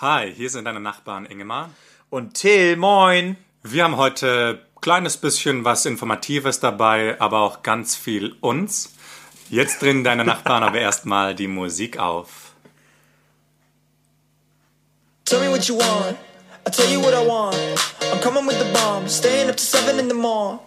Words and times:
Hi, 0.00 0.32
hier 0.34 0.48
sind 0.48 0.64
deine 0.64 0.80
Nachbarn 0.80 1.26
Ingemar. 1.26 1.68
Und 2.08 2.32
Till, 2.32 2.76
moin. 2.76 3.36
Wir 3.62 3.84
haben 3.84 3.98
heute 3.98 4.64
kleines 4.80 5.18
bisschen 5.18 5.66
was 5.66 5.84
Informatives 5.84 6.58
dabei, 6.58 7.20
aber 7.20 7.40
auch 7.40 7.62
ganz 7.62 7.96
viel 7.96 8.34
uns. 8.40 8.94
Jetzt 9.50 9.82
drehen 9.82 10.02
deine 10.02 10.24
Nachbarn 10.24 10.62
aber 10.62 10.78
erstmal 10.78 11.34
die 11.34 11.48
Musik 11.48 11.98
auf. 11.98 12.52
Tell 15.26 15.40
me 15.40 15.50
what 15.50 15.64
you 15.68 15.76
want. 15.76 16.16
I'll 16.64 16.72
tell 16.72 16.90
you 16.90 17.02
what 17.02 17.12
I 17.12 17.28
want. 17.28 17.56
I'm 18.10 18.22
coming 18.22 18.46
with 18.46 18.58
the 18.58 18.72
bomb. 18.72 19.06
Staying 19.06 19.50
up 19.50 19.58
to 19.58 19.62
seven 19.62 19.98
in 19.98 20.08
the 20.08 20.14
morning. 20.14 20.60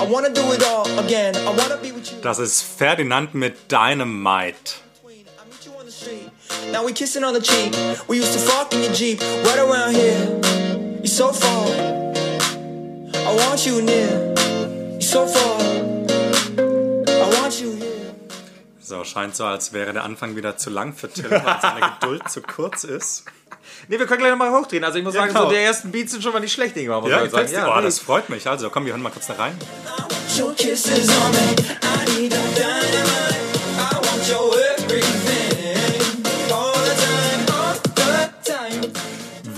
I 0.00 0.10
wanna 0.10 0.30
do 0.30 0.52
it 0.52 0.64
all 0.64 0.84
again. 0.98 1.36
I 1.36 1.56
wanna 1.56 1.76
be 1.76 1.92
with 1.94 2.10
you. 2.10 2.20
Das 2.22 2.40
ist 2.40 2.60
Ferdinand 2.62 3.34
mit 3.34 3.70
Dynamite. 3.70 4.80
I 5.06 5.48
meet 5.48 5.64
you 5.64 5.78
on 5.78 5.86
the 5.86 5.92
street. 5.92 6.32
Now 6.72 6.84
we 6.84 6.92
kissing 6.92 7.24
on 7.24 7.34
the 7.34 7.40
cheek. 7.40 7.74
We 8.08 8.16
used 8.18 8.32
to 8.32 8.38
fuck 8.38 8.72
in 8.74 8.82
your 8.82 8.92
Jeep. 8.92 9.20
Right 9.44 9.58
around 9.58 9.94
here. 9.94 10.40
You're 10.98 11.06
so 11.06 11.32
far. 11.32 11.66
I 13.14 13.34
want 13.36 13.64
you 13.66 13.82
near. 13.82 14.34
You're 14.92 15.00
so 15.00 15.26
far. 15.26 15.60
I 17.08 17.40
want 17.40 17.60
you 17.60 17.72
here. 17.74 17.86
So, 18.80 19.04
scheint 19.04 19.36
so, 19.36 19.44
als 19.44 19.72
wäre 19.72 19.92
der 19.92 20.04
Anfang 20.04 20.34
wieder 20.36 20.56
zu 20.56 20.70
lang 20.70 20.94
für 20.94 21.08
Tim, 21.08 21.30
weil 21.30 21.58
seine 21.62 21.92
Geduld 22.00 22.28
zu 22.28 22.42
kurz 22.42 22.84
ist. 22.84 23.24
Ne, 23.88 23.98
wir 23.98 24.06
können 24.06 24.18
gleich 24.20 24.30
nochmal 24.32 24.50
hochdrehen. 24.50 24.82
Also 24.84 24.98
ich 24.98 25.04
muss 25.04 25.14
Ja, 25.14 25.20
sagen, 25.22 25.32
genau. 25.32 25.44
so 25.46 25.50
der 25.52 25.62
ersten 25.62 25.92
Beats 25.92 26.10
sind 26.12 26.22
schon 26.22 26.32
mal 26.32 26.40
nicht 26.40 26.52
schlecht, 26.52 26.76
Ingmar, 26.76 27.00
muss 27.00 27.10
Ja, 27.10 27.20
man 27.20 27.30
sagen. 27.30 27.48
dir? 27.48 27.68
oh, 27.72 27.76
nee. 27.76 27.82
das 27.82 27.98
freut 28.00 28.28
mich. 28.28 28.48
Also, 28.48 28.68
komm, 28.70 28.84
wir 28.86 28.92
hören 28.92 29.02
mal 29.02 29.10
kurz 29.10 29.26
da 29.28 29.34
rein. 29.34 29.56
Your 30.38 30.52
kisses 30.54 31.08
on 31.08 31.30
me. 31.32 31.38
I 31.82 32.20
need 32.20 32.32
the 32.32 32.38
dynamite. 32.56 33.36
I 33.78 33.94
want 33.94 34.28
your 34.28 34.59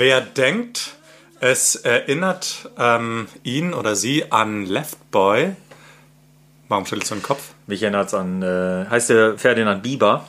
Wer 0.04 0.20
denkt, 0.20 0.96
es 1.38 1.76
erinnert 1.76 2.68
ähm, 2.76 3.28
ihn 3.44 3.72
oder 3.72 3.94
sie 3.94 4.32
an 4.32 4.66
Left 4.66 4.98
Boy, 5.12 5.54
warum 6.66 6.86
schüttelst 6.86 7.12
du 7.12 7.14
den 7.14 7.22
Kopf? 7.22 7.50
Mich 7.68 7.84
erinnert 7.84 8.08
es 8.08 8.14
an, 8.14 8.42
äh, 8.42 8.84
heißt 8.90 9.10
der 9.10 9.38
Ferdinand 9.38 9.80
Bieber? 9.84 10.26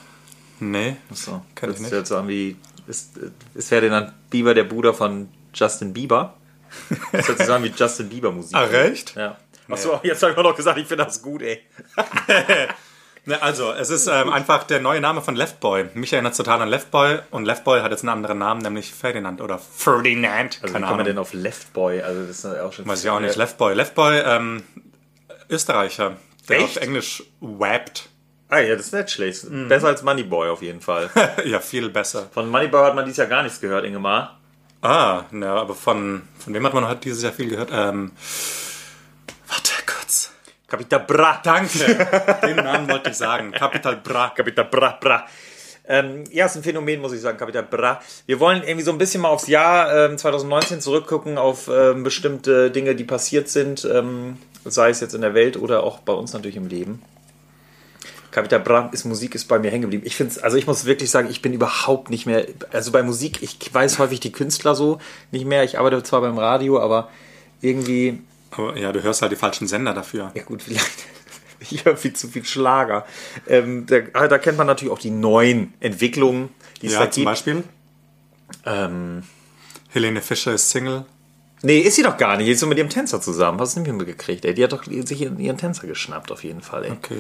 Nee, 0.60 0.98
So, 1.12 1.42
Kenn 1.56 1.72
ich 1.72 1.80
nicht. 1.80 2.06
so 2.06 2.18
an 2.18 2.28
wie, 2.28 2.56
ist, 2.86 3.20
ist 3.56 3.70
Ferdinand 3.70 4.14
Bieber 4.30 4.54
der 4.54 4.66
Bruder 4.66 4.94
von 4.94 5.28
Justin 5.56 5.92
Bieber? 5.92 6.36
Das 7.12 7.28
hört 7.30 7.40
sich 7.40 7.48
so 7.48 7.54
an 7.54 7.64
wie 7.64 7.74
Justin 7.76 8.10
Bieber 8.10 8.32
Musik. 8.32 8.56
Ah, 8.56 8.66
recht? 8.66 9.16
Ja. 9.16 9.38
Achso, 9.70 10.00
jetzt 10.04 10.22
habe 10.22 10.34
ich 10.34 10.38
auch 10.38 10.44
noch 10.44 10.56
gesagt, 10.56 10.78
ich 10.78 10.86
finde 10.86 11.04
das 11.06 11.20
gut, 11.20 11.42
ey. 11.42 11.62
Also, 13.40 13.72
es 13.72 13.90
ist 13.90 14.08
ähm, 14.08 14.30
einfach 14.30 14.64
der 14.66 14.82
neue 14.82 15.00
Name 15.00 15.22
von 15.22 15.36
Left 15.36 15.62
Boy. 15.62 15.86
Mich 15.94 16.12
erinnert 16.12 16.36
total 16.36 16.62
an 16.62 16.68
Left 16.68 16.92
Boy 16.92 17.20
und 17.32 17.46
Left 17.46 17.64
Boy 17.64 17.80
hat 17.82 17.92
jetzt 17.92 18.02
einen 18.02 18.10
anderen 18.10 18.38
Namen, 18.38 18.62
nämlich 18.62 18.94
Ferdinand 18.94 19.40
oder 19.40 19.60
Ferdinand. 19.60 20.60
Also 20.62 20.76
wie 20.76 20.82
kommt 20.82 20.98
man 20.98 21.06
denn 21.06 21.18
auf 21.18 21.34
Left 21.34 21.72
Boy? 21.72 22.02
Also 22.02 22.22
das 22.22 22.30
ist 22.30 22.44
ja 22.44 22.64
auch 22.66 22.74
schon... 22.74 22.86
Weiß 22.86 23.02
ich 23.02 23.10
auch 23.10 23.22
nicht. 23.22 23.38
Left 23.38 23.58
Boy. 23.58 23.74
Left 23.76 23.96
Boy, 23.96 24.20
ähm, 24.20 24.64
Österreicher, 25.50 26.18
der 26.50 26.58
Echt? 26.58 26.78
auf 26.78 26.84
Englisch 26.84 27.24
wappt. 27.40 28.10
Ah 28.50 28.60
ja, 28.60 28.76
das 28.76 28.88
ist 28.88 28.94
nicht 28.94 29.12
schlecht. 29.12 29.50
Mhm. 29.50 29.70
Besser 29.70 29.88
als 29.88 30.04
Moneyboy 30.04 30.50
auf 30.50 30.62
jeden 30.62 30.82
Fall. 30.82 31.10
ja, 31.46 31.60
viel 31.62 31.90
besser. 31.90 32.28
Von 32.34 32.50
Moneyboy 32.50 32.84
hat 32.84 32.96
man 32.96 33.06
dieses 33.06 33.18
Jahr 33.18 33.28
gar 33.28 33.44
nichts 33.44 33.62
gehört, 33.62 33.86
Ingemar. 33.86 34.40
Ah, 34.82 35.24
ne, 35.32 35.50
aber 35.50 35.76
von, 35.76 36.24
von 36.38 36.54
wem 36.54 36.66
hat 36.66 36.74
man 36.74 36.88
heute 36.88 37.00
dieses 37.02 37.24
Jahr 37.24 37.32
viel 37.32 37.50
gehört? 37.50 37.70
Ähm. 37.72 38.12
Capital 40.74 41.02
Bra. 41.02 41.40
Danke. 41.44 42.08
Den 42.42 42.56
Namen 42.56 42.90
wollte 42.90 43.12
ich 43.12 43.16
sagen. 43.16 43.52
Capital 43.52 43.98
Bra. 43.98 44.30
Capital 44.36 44.66
Bra 44.66 44.98
Bra. 45.00 45.28
Ähm, 45.88 46.24
ja, 46.32 46.48
ist 46.48 46.56
ein 46.56 46.64
Phänomen, 46.64 47.00
muss 47.00 47.14
ich 47.14 47.22
sagen, 47.22 47.38
Capital 47.38 47.62
Bra. 47.62 48.02
Wir 48.26 48.40
wollen 48.40 48.64
irgendwie 48.64 48.84
so 48.84 48.92
ein 48.92 48.98
bisschen 48.98 49.22
mal 49.22 49.30
aufs 49.30 49.46
Jahr 49.46 50.10
ähm, 50.10 50.18
2019 50.18 50.82
zurückgucken, 50.82 51.38
auf 51.38 51.70
ähm, 51.72 52.02
bestimmte 52.02 52.72
Dinge, 52.72 52.96
die 52.96 53.04
passiert 53.04 53.50
sind, 53.50 53.86
ähm, 53.86 54.38
sei 54.66 54.90
es 54.90 55.00
jetzt 55.00 55.14
in 55.14 55.22
der 55.22 55.36
Welt 55.36 55.58
oder 55.58 55.84
auch 55.84 56.00
bei 56.00 56.14
uns 56.14 56.34
natürlich 56.34 56.56
im 56.56 56.66
Leben. 56.66 57.04
Capital 58.32 58.62
Bra 58.62 58.90
ist 58.92 59.06
Musik, 59.06 59.36
ist 59.36 59.46
bei 59.46 59.60
mir 59.60 59.70
hängen 59.70 59.84
geblieben. 59.84 60.08
Ich 60.08 60.16
finde 60.16 60.44
also 60.44 60.58
ich 60.58 60.66
muss 60.66 60.86
wirklich 60.86 61.12
sagen, 61.12 61.30
ich 61.30 61.44
bin 61.44 61.54
überhaupt 61.54 62.10
nicht 62.10 62.26
mehr, 62.26 62.48
also 62.72 62.92
bei 62.92 63.04
Musik, 63.04 63.44
ich 63.44 63.60
weiß 63.72 64.00
häufig 64.00 64.22
die 64.22 64.32
Künstler 64.32 64.74
so 64.74 64.98
nicht 65.30 65.46
mehr. 65.46 65.64
Ich 65.64 65.78
arbeite 65.78 66.02
zwar 66.02 66.22
beim 66.22 66.40
Radio, 66.40 66.80
aber 66.80 67.10
irgendwie, 67.62 68.24
Aber 68.58 68.78
ja, 68.78 68.92
du 68.92 69.02
hörst 69.04 69.22
halt 69.22 69.32
die 69.32 69.36
falschen 69.36 69.68
Sender 69.68 69.94
dafür. 69.94 70.32
ja 70.36 70.44
gut, 70.44 70.62
vielleicht. 70.64 70.86
Ich 71.70 71.86
höre 71.86 71.96
viel 71.96 72.12
zu 72.12 72.28
viel 72.28 72.44
Schlager. 72.44 73.06
Ähm, 73.48 73.86
da, 73.86 74.00
ah, 74.12 74.28
da 74.28 74.38
kennt 74.38 74.58
man 74.58 74.68
natürlich 74.68 74.92
auch 74.92 75.00
die 75.00 75.12
neuen 75.12 75.74
Entwicklungen, 75.80 76.50
die 76.82 76.88
es 76.88 76.94
da 76.94 77.00
Ja, 77.00 77.04
gibt. 77.06 77.14
zum 77.14 77.24
Beispiel. 77.24 77.64
Ähm, 78.66 79.24
Helene 79.90 80.20
Fischer 80.22 80.54
ist 80.54 80.70
Single. 80.72 81.06
Nee, 81.64 81.80
ist 81.80 81.96
sie 81.96 82.04
doch 82.04 82.18
gar 82.18 82.38
nicht. 82.38 82.48
Die 82.48 82.52
ist 82.52 82.60
so 82.60 82.68
mit 82.68 82.78
ihrem 82.78 82.90
Tänzer 82.90 83.20
zusammen. 83.20 83.60
Hast 83.60 83.76
du 83.76 83.80
nicht 83.82 83.92
mitgekriegt, 83.92 84.46
ey? 84.46 84.54
Die 84.54 84.64
hat 84.64 84.72
doch 84.72 84.84
sich 84.86 85.22
ihren, 85.22 85.40
ihren 85.40 85.58
Tänzer 85.58 85.88
geschnappt, 85.88 86.32
auf 86.32 86.44
jeden 86.44 86.62
Fall, 86.62 86.86
ey. 86.86 86.92
Okay. 86.92 87.18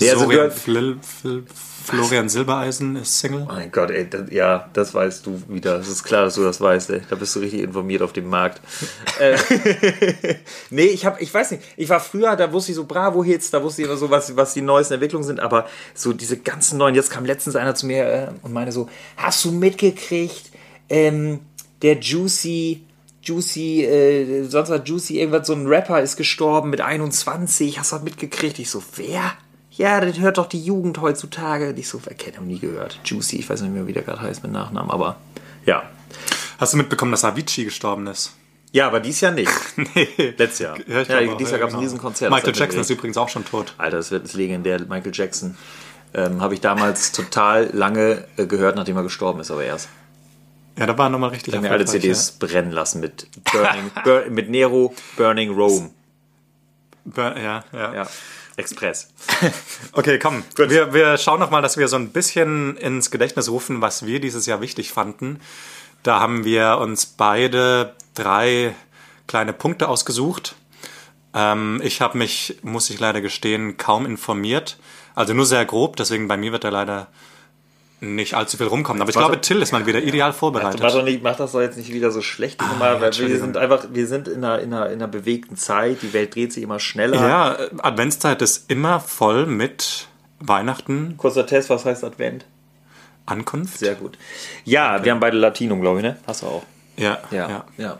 Nee, 0.00 0.10
also 0.10 0.24
Florian, 0.24 0.50
Flil, 0.50 0.98
Flil, 1.02 1.44
Florian 1.84 2.28
Silbereisen 2.28 2.96
ist 2.96 3.18
Single. 3.18 3.44
Mein 3.46 3.72
Gott, 3.72 3.90
ey, 3.90 4.08
das, 4.08 4.30
ja, 4.30 4.68
das 4.72 4.94
weißt 4.94 5.26
du 5.26 5.42
wieder. 5.48 5.78
Es 5.80 5.88
ist 5.88 6.04
klar, 6.04 6.24
dass 6.24 6.34
du 6.34 6.42
das 6.42 6.60
weißt, 6.60 6.90
ey. 6.90 7.02
Da 7.08 7.16
bist 7.16 7.34
du 7.34 7.40
richtig 7.40 7.62
informiert 7.62 8.02
auf 8.02 8.12
dem 8.12 8.28
Markt. 8.28 8.60
äh, 9.18 9.36
nee, 10.70 10.86
ich 10.86 11.06
hab, 11.06 11.20
ich 11.20 11.32
weiß 11.32 11.52
nicht, 11.52 11.62
ich 11.76 11.88
war 11.88 12.00
früher, 12.00 12.36
da 12.36 12.52
wusste 12.52 12.72
ich 12.72 12.76
so 12.76 12.84
Bravo-Hits, 12.84 13.50
da 13.50 13.62
wusste 13.62 13.82
ich 13.82 13.88
immer 13.88 13.96
so, 13.96 14.10
was, 14.10 14.36
was 14.36 14.54
die 14.54 14.62
neuesten 14.62 14.94
Entwicklungen 14.94 15.26
sind, 15.26 15.40
aber 15.40 15.66
so 15.94 16.12
diese 16.12 16.36
ganzen 16.36 16.78
neuen, 16.78 16.94
jetzt 16.94 17.10
kam 17.10 17.24
letztens 17.24 17.56
einer 17.56 17.74
zu 17.74 17.86
mir 17.86 18.04
äh, 18.06 18.28
und 18.42 18.52
meinte 18.52 18.72
so, 18.72 18.88
hast 19.16 19.44
du 19.44 19.52
mitgekriegt, 19.52 20.50
ähm, 20.88 21.40
der 21.82 21.98
Juicy, 21.98 22.82
Juicy, 23.26 23.84
äh, 23.84 24.44
sonst 24.44 24.70
was 24.70 24.82
Juicy, 24.84 25.18
irgendwas, 25.18 25.46
so 25.46 25.52
ein 25.52 25.66
Rapper 25.66 26.00
ist 26.00 26.16
gestorben 26.16 26.70
mit 26.70 26.80
21, 26.80 27.78
hast 27.78 27.92
du 27.92 27.96
das 27.96 28.04
mitgekriegt? 28.04 28.58
Ich 28.58 28.70
so, 28.70 28.82
wer? 28.96 29.32
Ja, 29.72 30.00
das 30.00 30.18
hört 30.18 30.38
doch 30.38 30.46
die 30.46 30.62
Jugend 30.62 31.00
heutzutage. 31.00 31.70
Und 31.70 31.78
Ich 31.78 31.88
so, 31.88 32.00
wer 32.04 32.14
kennt, 32.14 32.40
nie 32.46 32.58
gehört. 32.58 33.00
Juicy, 33.04 33.36
ich 33.36 33.50
weiß 33.50 33.60
nicht 33.62 33.74
mehr, 33.74 33.86
wie 33.86 33.92
der 33.92 34.02
gerade 34.02 34.22
heißt 34.22 34.42
mit 34.42 34.52
Nachnamen, 34.52 34.90
aber 34.90 35.16
ja. 35.66 35.82
Hast 36.58 36.72
du 36.72 36.78
mitbekommen, 36.78 37.10
dass 37.10 37.24
Avicii 37.24 37.64
gestorben 37.64 38.06
ist? 38.06 38.32
Ja, 38.72 38.86
aber 38.86 39.00
dies 39.00 39.20
Jahr 39.20 39.32
nicht. 39.32 39.50
nee. 39.76 40.34
Letztes 40.36 40.60
Jahr. 40.60 40.76
Ja, 40.86 41.02
ich 41.02 41.08
Ja, 41.08 41.32
auch, 41.32 41.36
dieses 41.36 41.50
Jahr 41.50 41.60
gab 41.60 41.68
es 41.68 41.74
ein 41.74 41.80
genau. 41.80 41.82
Riesenkonzert. 41.82 42.30
Michael 42.30 42.54
Jackson 42.54 42.80
ist 42.80 42.90
übrigens 42.90 43.16
auch 43.16 43.28
schon 43.28 43.44
tot. 43.44 43.74
Alter, 43.78 43.98
das 43.98 44.10
wird 44.10 44.24
das 44.24 44.34
legendär. 44.34 44.80
Michael 44.80 45.12
Jackson 45.14 45.56
ähm, 46.14 46.40
habe 46.40 46.54
ich 46.54 46.60
damals 46.60 47.12
total 47.12 47.70
lange 47.72 48.24
äh, 48.36 48.46
gehört, 48.46 48.76
nachdem 48.76 48.96
er 48.96 49.02
gestorben 49.02 49.40
ist, 49.40 49.50
aber 49.50 49.64
erst. 49.64 49.88
Ja, 50.78 50.86
da 50.86 50.96
war 50.98 51.08
nochmal 51.08 51.30
richtig 51.30 51.48
Ich 51.48 51.54
habe 51.56 51.66
mir 51.68 51.72
alle 51.72 51.84
CDs 51.86 52.32
brennen 52.32 52.70
lassen 52.70 53.00
mit 53.00 53.28
Burning, 53.50 53.90
Bur 54.04 54.24
mit 54.28 54.50
Nero, 54.50 54.94
Burning 55.16 55.50
Rome. 55.54 55.90
Ja. 57.04 57.12
Bur- 57.32 57.36
ja, 57.40 57.64
ja. 57.72 57.94
Ja. 57.94 58.06
Express. 58.56 59.08
Okay, 59.92 60.18
komm. 60.18 60.42
Wir, 60.56 60.92
wir 60.92 61.16
schauen 61.18 61.40
noch 61.40 61.50
mal, 61.50 61.62
dass 61.62 61.76
wir 61.76 61.88
so 61.88 61.96
ein 61.96 62.10
bisschen 62.10 62.76
ins 62.78 63.10
Gedächtnis 63.10 63.48
rufen, 63.48 63.80
was 63.80 64.04
wir 64.06 64.20
dieses 64.20 64.46
Jahr 64.46 64.60
wichtig 64.60 64.92
fanden. 64.92 65.40
Da 66.02 66.20
haben 66.20 66.44
wir 66.44 66.78
uns 66.78 67.06
beide 67.06 67.94
drei 68.14 68.74
kleine 69.26 69.52
Punkte 69.52 69.88
ausgesucht. 69.88 70.54
Ähm, 71.34 71.80
ich 71.84 72.00
habe 72.00 72.16
mich, 72.18 72.58
muss 72.62 72.90
ich 72.90 72.98
leider 72.98 73.20
gestehen, 73.20 73.76
kaum 73.76 74.06
informiert. 74.06 74.78
Also 75.14 75.32
nur 75.34 75.46
sehr 75.46 75.64
grob, 75.64 75.96
deswegen 75.96 76.28
bei 76.28 76.36
mir 76.36 76.52
wird 76.52 76.64
da 76.64 76.68
leider 76.70 77.08
nicht 78.00 78.34
allzu 78.34 78.56
viel 78.58 78.66
rumkommen. 78.66 79.00
Aber 79.00 79.08
ich 79.10 79.16
glaube, 79.16 79.40
Till 79.40 79.62
ist 79.62 79.72
mal 79.72 79.86
wieder 79.86 80.02
ideal 80.02 80.30
Mach, 80.30 80.36
vorbereitet. 80.38 80.82
doch 80.82 81.02
nicht, 81.02 81.22
mach 81.22 81.36
das 81.36 81.52
doch 81.52 81.60
jetzt 81.60 81.76
nicht 81.78 81.92
wieder 81.92 82.10
so 82.10 82.20
schlecht, 82.22 82.60
ah, 82.60 82.74
weil 82.78 83.00
wir 83.00 83.38
sind 83.40 83.56
einfach, 83.56 83.86
wir 83.92 84.06
sind 84.06 84.28
in 84.28 84.44
einer, 84.44 84.60
in, 84.60 84.72
einer, 84.74 84.86
in 84.86 84.92
einer 84.94 85.08
bewegten 85.08 85.56
Zeit, 85.56 85.98
die 86.02 86.12
Welt 86.12 86.34
dreht 86.34 86.52
sich 86.52 86.62
immer 86.62 86.78
schneller. 86.78 87.16
Ja, 87.16 87.56
Adventszeit 87.78 88.42
ist 88.42 88.70
immer 88.70 89.00
voll 89.00 89.46
mit 89.46 90.08
Weihnachten, 90.40 91.14
Kurzer 91.16 91.46
Test, 91.46 91.70
was 91.70 91.84
heißt 91.86 92.04
Advent? 92.04 92.44
Ankunft. 93.24 93.78
Sehr 93.78 93.94
gut. 93.94 94.18
Ja, 94.64 95.02
wir 95.02 95.10
haben 95.12 95.20
beide 95.20 95.36
Latinum, 95.36 95.80
glaube 95.80 95.98
ich, 95.98 96.02
ne? 96.04 96.16
Hast 96.26 96.42
du 96.42 96.46
auch. 96.46 96.62
Ja, 96.96 97.18
Ja, 97.30 97.48
ja. 97.48 97.64
ja. 97.76 97.98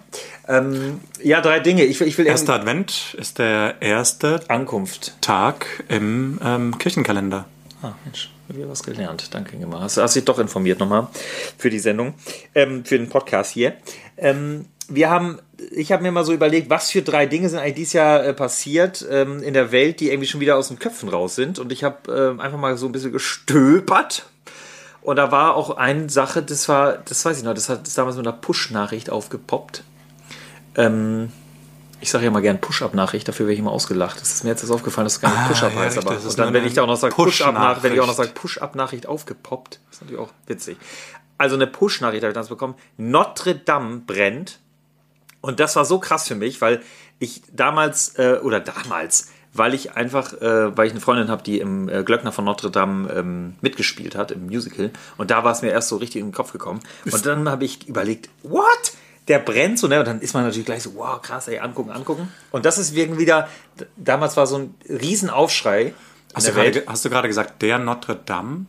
Ähm, 0.49 1.00
ja, 1.23 1.41
drei 1.41 1.59
Dinge. 1.61 1.85
Ich, 1.85 1.99
will- 2.00 2.06
ich 2.06 2.17
will 2.17 2.26
Erster 2.26 2.55
Advent 2.55 3.15
ist 3.19 3.38
der 3.38 3.75
erste 3.81 4.41
Ankunft. 4.49 5.17
Tag 5.21 5.85
im 5.88 6.38
ähm, 6.44 6.79
Kirchenkalender. 6.79 7.44
Ah, 7.82 7.93
Mensch, 8.05 8.31
wieder 8.49 8.69
was 8.69 8.83
gelernt. 8.83 9.35
Danke, 9.35 9.57
Ingemar. 9.57 9.81
Hast, 9.81 9.97
hast 9.97 10.17
dich 10.17 10.25
doch 10.25 10.39
informiert 10.39 10.79
nochmal 10.79 11.09
für 11.59 11.71
die 11.71 11.79
Sendung, 11.79 12.15
ähm, 12.55 12.85
für 12.85 12.99
den 12.99 13.09
Podcast 13.09 13.53
hier. 13.53 13.75
Ähm, 14.17 14.67
wir 14.89 15.11
haben, 15.11 15.39
ich 15.73 15.91
habe 15.93 16.03
mir 16.03 16.13
mal 16.13 16.25
so 16.25 16.33
überlegt, 16.33 16.71
was 16.71 16.91
für 16.91 17.03
drei 17.03 17.27
Dinge 17.27 17.49
sind 17.49 17.59
eigentlich 17.59 17.75
dieses 17.75 17.93
Jahr 17.95 18.25
äh, 18.25 18.33
passiert 18.33 19.05
ähm, 19.11 19.43
in 19.43 19.55
der 19.55 19.73
Welt, 19.73 20.01
die 20.01 20.11
irgendwie 20.11 20.29
schon 20.29 20.41
wieder 20.41 20.57
aus 20.57 20.69
den 20.69 20.79
Köpfen 20.79 21.09
raus 21.09 21.35
sind. 21.35 21.59
Und 21.59 21.73
ich 21.73 21.83
habe 21.83 22.13
ähm, 22.13 22.41
einfach 22.41 22.59
mal 22.59 22.77
so 22.77 22.87
ein 22.87 22.93
bisschen 22.93 23.13
gestöbert. 23.13 24.27
Und 25.03 25.17
da 25.17 25.31
war 25.31 25.55
auch 25.55 25.77
eine 25.77 26.09
Sache, 26.09 26.43
das 26.43 26.69
war, 26.69 26.99
das 26.99 27.25
weiß 27.25 27.39
ich 27.39 27.45
noch, 27.45 27.55
das 27.55 27.69
hat 27.69 27.87
das 27.87 27.95
damals 27.95 28.17
mit 28.17 28.27
einer 28.27 28.37
Push-Nachricht 28.37 29.11
aufgepoppt. 29.11 29.85
Ähm, 30.77 31.31
ich 32.01 32.11
sage 32.11 32.25
ja 32.25 32.31
mal 32.31 32.41
gern 32.43 32.61
Push-Up-Nachricht, 32.61 33.27
dafür 33.27 33.47
werde 33.47 33.55
ich 33.55 33.59
immer 33.61 33.73
ausgelacht. 33.73 34.21
Das 34.21 34.33
ist 34.33 34.45
mir 34.45 34.51
jetzt 34.51 34.63
erst 34.63 34.73
aufgefallen, 34.73 35.07
dass 35.07 35.15
es 35.15 35.21
gar 35.21 35.31
nicht 35.31 35.41
Ah, 35.41 35.49
Push-Up 35.49 35.73
ja, 35.75 35.79
heißt. 35.81 35.97
richtig, 35.97 36.07
Aber 36.07 36.15
das 36.15 36.25
ist 36.25 36.31
und 36.33 36.39
dann, 36.39 36.55
wenn 36.55 36.67
ich 36.67 36.75
da 36.75 36.83
auch 36.83 36.87
noch 36.87 36.97
sage 36.97 37.15
Push-Up-Nachricht, 37.15 37.83
wenn 37.83 37.93
ich 37.95 38.01
auch 38.01 38.07
noch 38.07 38.13
Push-Nachricht. 38.15 38.35
sage 38.35 38.41
Push-Up-Nachricht 38.41 39.07
aufgepoppt, 39.07 39.81
ist 39.91 40.03
natürlich 40.03 40.21
auch 40.21 40.31
witzig. 40.47 40.77
also 41.39 41.55
eine 41.57 41.67
Push-Nachricht 41.67 42.23
habe 42.23 42.31
ich 42.31 42.35
damals 42.35 42.49
bekommen, 42.49 42.75
Notre 42.97 43.55
Dame 43.55 43.99
brennt. 44.07 44.59
Und 45.41 45.61
das 45.61 45.77
war 45.77 45.85
so 45.85 45.99
krass 45.99 46.27
für 46.29 46.35
mich, 46.35 46.61
weil 46.61 46.83
ich 47.19 47.43
damals, 47.53 48.19
äh, 48.19 48.41
oder 48.43 48.61
damals, 48.61 49.29
weil 49.53 49.73
ich 49.75 49.93
einfach, 49.97 50.35
äh, 50.35 50.77
weil 50.77 50.87
ich 50.87 50.93
eine 50.93 51.01
Freundin 51.01 51.29
habe, 51.29 51.43
die 51.43 51.61
im 51.61 51.89
äh, 51.89 52.03
Glöckner 52.03 52.33
von 52.33 52.45
Notre 52.45 52.71
Dame 52.71 53.11
ähm, 53.13 53.55
mitgespielt 53.63 54.17
hat, 54.17 54.31
im 54.33 54.47
Musical. 54.47 54.91
Und 55.17 55.31
da 55.31 55.45
war 55.45 55.53
es 55.53 55.63
mir 55.63 55.71
erst 55.71 55.89
so 55.89 55.97
richtig 55.97 56.21
in 56.21 56.29
den 56.29 56.35
Kopf 56.35 56.53
gekommen. 56.53 56.81
Und 57.11 57.25
dann 57.25 57.49
habe 57.49 57.65
ich 57.65 57.89
überlegt, 57.89 58.29
what? 58.43 58.93
Der 59.28 59.38
brennt 59.40 59.78
so, 59.78 59.88
ne? 59.88 59.99
Und 59.99 60.06
dann 60.06 60.20
ist 60.20 60.34
man 60.34 60.44
natürlich 60.44 60.67
gleich 60.67 60.82
so, 60.82 60.94
wow, 60.94 61.20
krass, 61.20 61.49
ey, 61.49 61.58
angucken, 61.58 61.90
angucken. 61.90 62.32
Und 62.52 62.64
das 62.64 62.78
ist 62.78 62.96
irgendwie 62.96 63.23
wieder, 63.23 63.49
damals 63.96 64.37
war 64.37 64.46
so 64.46 64.58
ein 64.58 64.75
Riesenaufschrei 64.88 65.94
Hast 66.37 66.49
du, 66.49 66.52
der 66.52 66.70
gerade, 66.70 66.84
hast 66.87 67.05
du 67.05 67.11
gerade 67.11 67.28
gesagt, 67.28 67.62
der 67.62 67.78
Notre 67.78 68.14
Dame? 68.14 68.67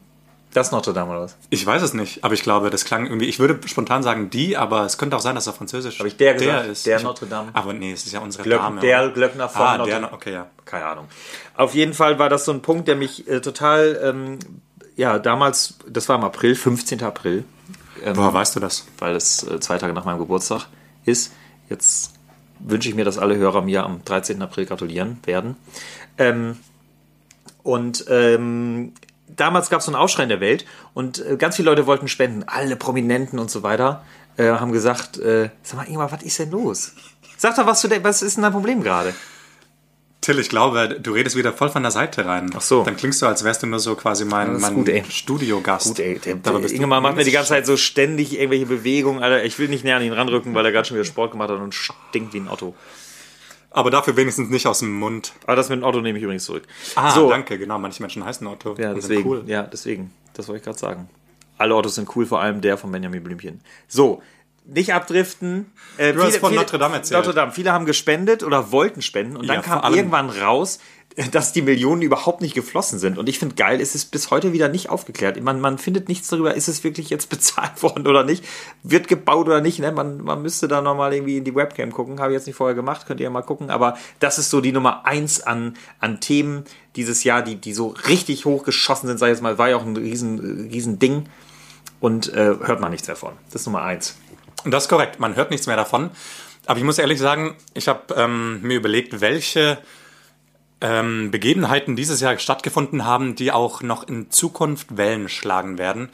Das 0.53 0.71
Notre 0.71 0.93
Dame 0.93 1.11
oder 1.11 1.21
was? 1.21 1.35
Ich 1.49 1.65
weiß 1.65 1.81
es 1.81 1.93
nicht, 1.93 2.23
aber 2.23 2.33
ich 2.33 2.41
glaube, 2.41 2.69
das 2.69 2.85
klang 2.85 3.05
irgendwie. 3.05 3.25
Ich 3.25 3.39
würde 3.39 3.59
spontan 3.67 4.03
sagen 4.03 4.29
die, 4.29 4.55
aber 4.55 4.85
es 4.85 4.97
könnte 4.97 5.17
auch 5.17 5.21
sein, 5.21 5.35
dass 5.35 5.47
er 5.47 5.53
französisch 5.53 5.99
Hab 5.99 6.05
ich 6.07 6.15
der 6.15 6.35
gesagt? 6.35 6.67
ist. 6.67 6.85
Der 6.85 7.01
Notre 7.01 7.25
Dame. 7.25 7.49
Aber 7.53 7.73
nee, 7.73 7.91
es 7.91 8.05
ist 8.05 8.13
ja 8.13 8.21
unsere 8.21 8.43
Glöck, 8.43 8.61
Dame. 8.61 8.79
der? 8.79 9.09
Glöckner 9.09 9.49
von 9.49 9.61
ah, 9.61 9.77
Notre 9.77 9.91
der, 9.91 9.99
Dame. 9.99 10.13
okay, 10.13 10.31
ja. 10.31 10.47
keine 10.63 10.85
Ahnung. 10.85 11.07
Auf 11.55 11.75
jeden 11.75 11.93
Fall 11.93 12.19
war 12.19 12.29
das 12.29 12.45
so 12.45 12.53
ein 12.53 12.61
Punkt, 12.61 12.87
der 12.87 12.95
mich 12.95 13.27
äh, 13.27 13.41
total, 13.41 13.99
ähm, 14.01 14.39
ja, 14.95 15.19
damals, 15.19 15.77
das 15.89 16.07
war 16.07 16.15
im 16.15 16.23
April, 16.23 16.55
15. 16.55 17.03
April, 17.03 17.43
Woher 18.03 18.33
weißt 18.33 18.55
du 18.55 18.59
das? 18.59 18.85
weil 18.99 19.15
es 19.15 19.43
äh, 19.43 19.59
zwei 19.59 19.77
Tage 19.77 19.93
nach 19.93 20.05
meinem 20.05 20.19
Geburtstag 20.19 20.67
ist. 21.05 21.33
Jetzt 21.69 22.13
wünsche 22.59 22.89
ich 22.89 22.95
mir, 22.95 23.05
dass 23.05 23.17
alle 23.17 23.35
Hörer 23.37 23.61
mir 23.61 23.83
am 23.83 24.03
13. 24.03 24.41
April 24.41 24.65
gratulieren 24.65 25.19
werden. 25.25 25.55
Ähm, 26.17 26.57
und 27.63 28.05
ähm, 28.09 28.93
damals 29.27 29.69
gab 29.69 29.79
es 29.79 29.85
so 29.85 29.91
einen 29.91 30.01
Aufschrei 30.01 30.23
in 30.23 30.29
der 30.29 30.39
Welt 30.39 30.65
und 30.93 31.23
äh, 31.25 31.37
ganz 31.37 31.57
viele 31.57 31.69
Leute 31.69 31.85
wollten 31.85 32.07
spenden, 32.07 32.43
alle 32.47 32.75
Prominenten 32.75 33.39
und 33.39 33.51
so 33.51 33.63
weiter, 33.63 34.03
äh, 34.37 34.49
haben 34.49 34.71
gesagt, 34.71 35.17
äh, 35.17 35.49
sag 35.63 35.77
mal, 35.77 35.87
Ingmar, 35.87 36.11
was 36.11 36.23
ist 36.23 36.39
denn 36.39 36.51
los? 36.51 36.93
Sag 37.37 37.55
doch, 37.55 37.65
was, 37.65 37.81
du 37.81 38.03
was 38.03 38.21
ist 38.21 38.37
denn 38.37 38.43
dein 38.43 38.51
Problem 38.53 38.81
gerade? 38.81 39.13
Till, 40.27 40.39
ich 40.39 40.49
glaube, 40.49 40.99
du 40.99 41.13
redest 41.13 41.37
wieder 41.37 41.53
voll 41.53 41.69
von 41.69 41.83
der 41.83 41.91
Seite 41.91 42.25
rein. 42.25 42.49
Ach 42.53 42.59
so. 42.59 42.83
Dann 42.83 42.97
klingst 42.97 43.21
du, 43.21 43.27
als 43.27 43.45
wärst 43.45 43.63
du 43.63 43.67
nur 43.67 43.79
so 43.79 43.95
quasi 43.95 44.25
mein, 44.25 44.59
mein 44.59 44.83
gut. 44.83 44.91
Studiogast. 45.09 45.87
Gut, 45.87 45.99
ey, 45.99 46.19
der, 46.19 46.35
der 46.35 46.69
Ingemar 46.69 46.99
macht 46.99 47.15
mir 47.15 47.23
die 47.23 47.31
ganze. 47.31 47.47
Zeit 47.47 47.65
so 47.65 47.77
ständig 47.77 48.37
irgendwelche 48.37 48.65
Bewegungen, 48.65 49.23
Alter. 49.23 49.45
Ich 49.45 49.57
will 49.57 49.69
nicht 49.69 49.85
näher 49.85 49.95
an 49.95 50.03
ihn 50.03 50.11
ranrücken, 50.11 50.53
weil 50.53 50.65
er 50.65 50.73
gerade 50.73 50.85
schon 50.85 50.97
wieder 50.97 51.05
Sport 51.05 51.31
gemacht 51.31 51.49
hat 51.49 51.61
und 51.61 51.73
stinkt 51.73 52.33
wie 52.33 52.41
ein 52.41 52.49
Otto. 52.49 52.75
Aber 53.71 53.89
dafür 53.89 54.17
wenigstens 54.17 54.49
nicht 54.49 54.67
aus 54.67 54.79
dem 54.79 54.99
Mund. 54.99 55.31
Aber 55.45 55.55
das 55.55 55.69
mit 55.69 55.79
dem 55.79 55.85
Otto 55.85 56.01
nehme 56.01 56.17
ich 56.17 56.23
übrigens 56.25 56.43
zurück. 56.43 56.63
Ah, 56.95 57.11
so, 57.11 57.29
danke, 57.29 57.57
genau. 57.57 57.79
Manche 57.79 58.03
Menschen 58.03 58.25
heißen 58.25 58.45
Otto. 58.47 58.75
Ja, 58.77 58.89
und 58.89 59.01
sind 59.01 59.11
deswegen. 59.11 59.29
cool. 59.29 59.43
Ja, 59.45 59.63
deswegen. 59.63 60.11
Das 60.33 60.49
wollte 60.49 60.57
ich 60.57 60.65
gerade 60.65 60.77
sagen. 60.77 61.09
Alle 61.57 61.73
Ottos 61.73 61.95
sind 61.95 62.13
cool, 62.17 62.25
vor 62.25 62.41
allem 62.41 62.59
der 62.59 62.77
von 62.77 62.91
Benjamin 62.91 63.23
Blümchen. 63.23 63.61
So, 63.87 64.21
nicht 64.67 64.93
abdriften. 64.93 65.71
Äh, 65.97 66.13
Du 66.13 66.21
hast 66.21 66.37
von 66.37 66.53
Notre 66.53 66.77
Dame 66.77 66.95
erzählt. 66.95 67.19
Notre 67.19 67.33
Dame. 67.33 67.51
Viele 67.51 67.71
haben 67.71 67.85
gespendet 67.85 68.43
oder 68.43 68.71
wollten 68.71 69.01
spenden 69.01 69.37
und 69.37 69.45
Ja, 69.45 69.55
dann 69.55 69.63
kam 69.63 69.93
irgendwann 69.93 70.29
raus, 70.29 70.79
dass 71.31 71.51
die 71.51 71.63
Millionen 71.63 72.03
überhaupt 72.03 72.41
nicht 72.41 72.53
geflossen 72.53 72.99
sind. 72.99 73.17
Und 73.17 73.27
ich 73.27 73.39
finde 73.39 73.55
geil, 73.55 73.81
es 73.81 73.95
ist 73.95 74.11
bis 74.11 74.29
heute 74.29 74.53
wieder 74.53 74.69
nicht 74.69 74.89
aufgeklärt. 74.89 75.41
Man, 75.41 75.59
man 75.59 75.79
findet 75.79 76.09
nichts 76.09 76.27
darüber, 76.27 76.53
ist 76.53 76.67
es 76.67 76.83
wirklich 76.83 77.09
jetzt 77.09 77.29
bezahlt 77.31 77.81
worden 77.81 78.05
oder 78.05 78.23
nicht, 78.23 78.45
wird 78.83 79.07
gebaut 79.07 79.47
oder 79.47 79.61
nicht. 79.61 79.79
Ne? 79.79 79.91
Man, 79.91 80.23
man 80.23 80.43
müsste 80.43 80.67
da 80.67 80.81
nochmal 80.81 81.13
irgendwie 81.13 81.37
in 81.37 81.43
die 81.43 81.55
Webcam 81.55 81.91
gucken. 81.91 82.19
Habe 82.19 82.33
ich 82.33 82.37
jetzt 82.37 82.45
nicht 82.45 82.55
vorher 82.55 82.75
gemacht, 82.75 83.07
könnt 83.07 83.19
ihr 83.19 83.25
ja 83.25 83.29
mal 83.31 83.41
gucken. 83.41 83.71
Aber 83.71 83.97
das 84.19 84.37
ist 84.37 84.51
so 84.51 84.61
die 84.61 84.71
Nummer 84.71 85.05
eins 85.05 85.41
an, 85.41 85.75
an 85.99 86.19
Themen 86.19 86.65
dieses 86.95 87.23
Jahr, 87.23 87.41
die, 87.41 87.55
die 87.55 87.73
so 87.73 87.95
richtig 88.07 88.45
hochgeschossen 88.45 89.07
sind, 89.07 89.17
sag 89.17 89.27
ich 89.27 89.33
jetzt 89.33 89.41
mal, 89.41 89.57
war 89.57 89.69
ja 89.69 89.77
auch 89.77 89.85
ein 89.85 89.97
riesen, 89.97 90.69
riesen 90.71 90.99
Ding. 90.99 91.25
Und 91.99 92.31
äh, 92.31 92.55
hört 92.61 92.79
man 92.79 92.91
nichts 92.91 93.07
davon. 93.07 93.33
Das 93.51 93.61
ist 93.61 93.65
Nummer 93.65 93.81
eins. 93.81 94.17
Das 94.71 94.83
ist 94.83 94.89
korrekt, 94.89 95.19
man 95.19 95.35
hört 95.35 95.51
nichts 95.51 95.67
mehr 95.67 95.75
davon. 95.75 96.09
Aber 96.65 96.77
ich 96.77 96.85
muss 96.85 96.97
ehrlich 96.97 97.19
sagen, 97.19 97.55
ich 97.73 97.87
habe 97.87 98.13
ähm, 98.15 98.61
mir 98.61 98.75
überlegt, 98.75 99.21
welche 99.21 99.77
ähm, 100.81 101.31
Begebenheiten 101.31 101.95
dieses 101.95 102.19
Jahr 102.19 102.37
stattgefunden 102.37 103.05
haben, 103.05 103.35
die 103.35 103.51
auch 103.51 103.81
noch 103.81 104.07
in 104.07 104.29
Zukunft 104.31 104.97
Wellen 104.97 105.29
schlagen 105.29 105.77
werden. 105.77 106.09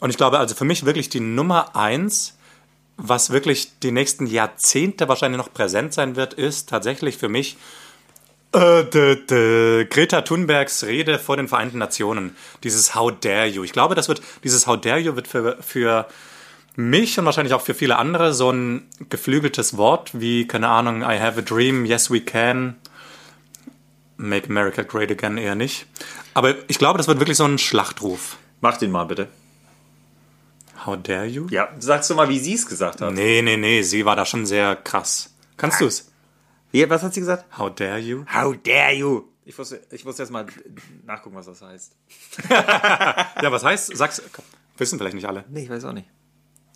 Und 0.00 0.10
ich 0.10 0.16
glaube 0.16 0.38
also 0.38 0.54
für 0.54 0.64
mich 0.64 0.84
wirklich 0.84 1.08
die 1.08 1.20
Nummer 1.20 1.74
eins, 1.74 2.36
was 2.96 3.30
wirklich 3.30 3.78
die 3.80 3.92
nächsten 3.92 4.26
Jahrzehnte 4.26 5.08
wahrscheinlich 5.08 5.38
noch 5.38 5.52
präsent 5.52 5.92
sein 5.92 6.16
wird, 6.16 6.34
ist 6.34 6.68
tatsächlich 6.68 7.18
für 7.18 7.28
mich 7.28 7.56
äh, 8.52 8.84
de, 8.84 9.26
de, 9.26 9.84
Greta 9.86 10.22
Thunbergs 10.22 10.84
Rede 10.84 11.18
vor 11.18 11.36
den 11.36 11.48
Vereinten 11.48 11.78
Nationen. 11.78 12.36
Dieses 12.62 12.94
How 12.94 13.12
dare 13.12 13.46
you. 13.46 13.64
Ich 13.64 13.72
glaube, 13.72 13.94
das 13.94 14.08
wird, 14.08 14.22
dieses 14.44 14.66
How 14.66 14.80
dare 14.80 14.98
you 14.98 15.14
wird 15.16 15.28
für, 15.28 15.58
für 15.60 16.06
mich 16.76 17.18
und 17.18 17.24
wahrscheinlich 17.24 17.54
auch 17.54 17.62
für 17.62 17.74
viele 17.74 17.96
andere 17.96 18.32
so 18.34 18.50
ein 18.50 18.88
geflügeltes 19.08 19.76
Wort 19.76 20.10
wie, 20.18 20.46
keine 20.46 20.68
Ahnung, 20.68 21.02
I 21.02 21.18
have 21.18 21.38
a 21.38 21.42
dream, 21.42 21.84
yes 21.84 22.10
we 22.10 22.20
can, 22.20 22.76
make 24.16 24.48
America 24.48 24.82
great 24.82 25.10
again 25.10 25.38
eher 25.38 25.54
nicht. 25.54 25.86
Aber 26.34 26.54
ich 26.68 26.78
glaube, 26.78 26.98
das 26.98 27.08
wird 27.08 27.18
wirklich 27.18 27.38
so 27.38 27.44
ein 27.44 27.58
Schlachtruf. 27.58 28.36
Mach 28.60 28.76
den 28.76 28.90
mal 28.90 29.04
bitte. 29.04 29.28
How 30.84 30.96
dare 31.02 31.26
you? 31.26 31.46
Ja, 31.50 31.68
sagst 31.78 32.10
du 32.10 32.14
mal, 32.14 32.28
wie 32.28 32.38
sie 32.38 32.54
es 32.54 32.66
gesagt 32.66 33.00
hat. 33.00 33.12
Nee, 33.12 33.42
nee, 33.42 33.56
nee, 33.56 33.82
sie 33.82 34.04
war 34.04 34.14
da 34.14 34.24
schon 34.24 34.46
sehr 34.46 34.76
krass. 34.76 35.34
Kannst 35.56 35.80
du 35.80 35.86
es? 35.86 36.12
Wie, 36.70 36.88
was 36.88 37.02
hat 37.02 37.14
sie 37.14 37.20
gesagt? 37.20 37.44
How 37.58 37.74
dare 37.74 37.98
you? 37.98 38.24
How 38.32 38.54
dare 38.62 38.92
you? 38.92 39.24
Ich 39.44 39.56
muss, 39.56 39.74
ich 39.90 40.04
muss 40.04 40.18
jetzt 40.18 40.30
mal 40.30 40.44
nachgucken, 41.06 41.36
was 41.36 41.46
das 41.46 41.62
heißt. 41.62 41.96
Ja, 42.50 43.52
was 43.52 43.64
heißt, 43.64 43.96
sag's, 43.96 44.20
wissen 44.76 44.98
vielleicht 44.98 45.14
nicht 45.14 45.26
alle. 45.26 45.44
Nee, 45.48 45.62
ich 45.62 45.70
weiß 45.70 45.84
auch 45.84 45.92
nicht. 45.92 46.08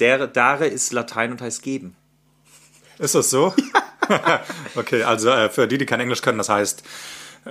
Der, 0.00 0.26
dare 0.26 0.66
ist 0.66 0.92
Latein 0.92 1.32
und 1.32 1.40
heißt 1.42 1.62
geben. 1.62 1.94
Ist 2.98 3.14
das 3.14 3.30
so? 3.30 3.54
okay, 4.76 5.02
also 5.04 5.30
äh, 5.30 5.48
für 5.48 5.68
die, 5.68 5.78
die 5.78 5.86
kein 5.86 6.00
Englisch 6.00 6.22
können, 6.22 6.38
das 6.38 6.48
heißt, 6.48 6.82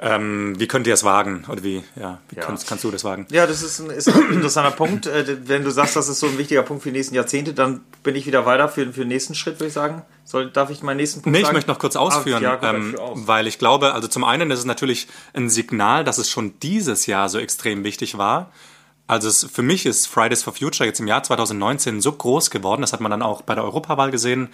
ähm, 0.02 0.60
wie 0.60 0.68
könnt 0.68 0.86
ihr 0.86 0.94
es 0.94 1.04
wagen? 1.04 1.46
Oder 1.48 1.64
wie, 1.64 1.84
ja, 1.96 2.20
wie 2.30 2.36
Ja. 2.36 2.44
Kannst, 2.44 2.68
kannst 2.68 2.84
du 2.84 2.92
das 2.92 3.04
wagen? 3.04 3.26
Ja, 3.32 3.48
das 3.48 3.64
ist 3.64 3.80
ein, 3.80 3.90
ist 3.90 4.08
ein 4.08 4.34
interessanter 4.34 4.72
Punkt. 4.72 5.08
Äh, 5.08 5.38
Wenn 5.48 5.64
du 5.64 5.72
sagst, 5.72 5.96
das 5.96 6.08
ist 6.10 6.20
so 6.20 6.28
ein 6.28 6.38
wichtiger 6.38 6.62
Punkt 6.62 6.84
für 6.84 6.92
die 6.92 6.98
nächsten 6.98 7.16
Jahrzehnte, 7.16 7.54
dann 7.54 7.82
bin 8.04 8.16
ich 8.16 8.28
wieder 8.28 8.46
weiter 8.46 8.70
für, 8.70 8.86
für 8.94 9.00
den 9.02 9.08
nächsten 9.08 9.34
Schritt, 9.34 9.56
würde 9.56 9.68
ich 9.68 9.74
sagen. 9.74 10.04
Soll, 10.26 10.52
darf 10.52 10.70
ich 10.70 10.84
meinen 10.84 10.98
nächsten 10.98 11.22
Punkt 11.22 11.34
Nee, 11.34 11.40
ich 11.40 11.46
sagen? 11.46 11.56
möchte 11.56 11.72
noch 11.72 11.80
kurz 11.80 11.96
ausführen, 11.96 12.46
Ah, 12.46 12.60
ja, 12.62 12.70
ähm, 12.70 12.96
aus. 13.00 13.18
weil 13.26 13.48
ich 13.48 13.58
glaube, 13.58 13.94
also 13.94 14.08
zum 14.08 14.24
einen 14.26 14.52
ist 14.52 14.60
es 14.60 14.66
natürlich 14.66 15.08
ein 15.34 15.50
Signal, 15.50 16.04
dass 16.04 16.20
es 16.20 16.30
schon 16.30 16.60
dieses 16.60 17.08
Jahr 17.08 17.28
so 17.30 17.40
extrem 17.40 17.84
wichtig 17.84 18.18
war. 18.18 18.52
Also 19.10 19.28
es, 19.28 19.44
für 19.52 19.64
mich 19.64 19.88
ist 19.88 20.06
Fridays 20.06 20.44
for 20.44 20.54
Future 20.54 20.88
jetzt 20.88 21.00
im 21.00 21.08
Jahr 21.08 21.24
2019 21.24 22.00
so 22.00 22.12
groß 22.12 22.52
geworden, 22.52 22.82
das 22.82 22.94
hat 22.94 23.02
man 23.02 23.10
dann 23.10 23.24
auch 23.24 23.42
bei 23.42 23.56
der 23.56 23.64
Europawahl 23.64 24.12
gesehen. 24.12 24.50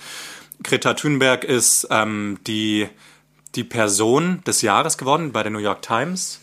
Greta 0.64 0.94
Thunberg 0.94 1.44
ist 1.44 1.90
ähm, 1.92 2.40
die, 2.48 2.88
die 3.56 3.66
Person 3.66 4.42
des 4.48 4.62
Jahres 4.62 4.98
geworden 4.98 5.34
bei 5.34 5.44
der 5.44 5.52
New 5.52 5.60
York 5.60 5.82
Times. 5.82 6.40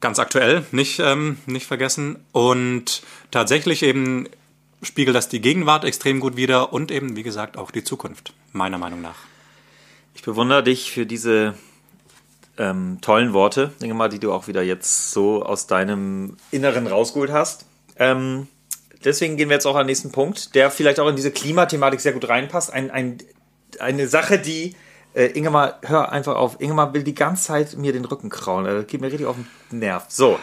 Ganz 0.00 0.18
aktuell, 0.18 0.66
nicht, 0.70 0.98
ähm, 0.98 1.38
nicht 1.46 1.66
vergessen. 1.66 2.22
Und 2.32 3.00
tatsächlich 3.30 3.82
eben 3.82 4.28
spiegelt 4.82 5.16
das 5.16 5.30
die 5.30 5.40
Gegenwart 5.40 5.84
extrem 5.84 6.20
gut 6.20 6.36
wider 6.36 6.74
und 6.74 6.90
eben, 6.90 7.16
wie 7.16 7.22
gesagt, 7.22 7.56
auch 7.56 7.70
die 7.70 7.84
Zukunft, 7.84 8.34
meiner 8.52 8.76
Meinung 8.76 9.00
nach. 9.00 9.16
Ich 10.14 10.20
bewundere 10.20 10.62
dich 10.62 10.92
für 10.92 11.06
diese 11.06 11.54
ähm, 12.58 12.98
tollen 13.00 13.32
Worte, 13.32 13.72
denke 13.80 13.94
mal, 13.94 14.08
die 14.08 14.18
du 14.18 14.32
auch 14.32 14.48
wieder 14.48 14.62
jetzt 14.62 15.12
so 15.12 15.42
aus 15.42 15.66
deinem 15.66 16.36
Inneren 16.50 16.86
rausgeholt 16.86 17.32
hast. 17.32 17.64
Ähm, 17.96 18.48
deswegen 19.04 19.36
gehen 19.36 19.48
wir 19.48 19.54
jetzt 19.54 19.66
auch 19.66 19.74
an 19.76 19.82
den 19.82 19.86
nächsten 19.88 20.12
Punkt, 20.12 20.54
der 20.54 20.70
vielleicht 20.70 21.00
auch 21.00 21.08
in 21.08 21.16
diese 21.16 21.30
Klimathematik 21.30 22.00
sehr 22.00 22.12
gut 22.12 22.28
reinpasst. 22.28 22.72
Ein, 22.72 22.90
ein, 22.90 23.18
eine 23.78 24.08
Sache, 24.08 24.38
die 24.38 24.74
äh, 25.14 25.26
Ingemar, 25.26 25.78
hör 25.82 26.12
einfach 26.12 26.36
auf. 26.36 26.60
Ingemar 26.60 26.92
will 26.94 27.02
die 27.02 27.14
ganze 27.14 27.44
Zeit 27.44 27.76
mir 27.76 27.92
den 27.92 28.04
Rücken 28.04 28.28
krauen. 28.28 28.64
Das 28.64 28.86
geht 28.86 29.00
mir 29.00 29.06
richtig 29.08 29.26
auf 29.26 29.36
den 29.70 29.78
Nerv. 29.78 30.04
So, 30.08 30.38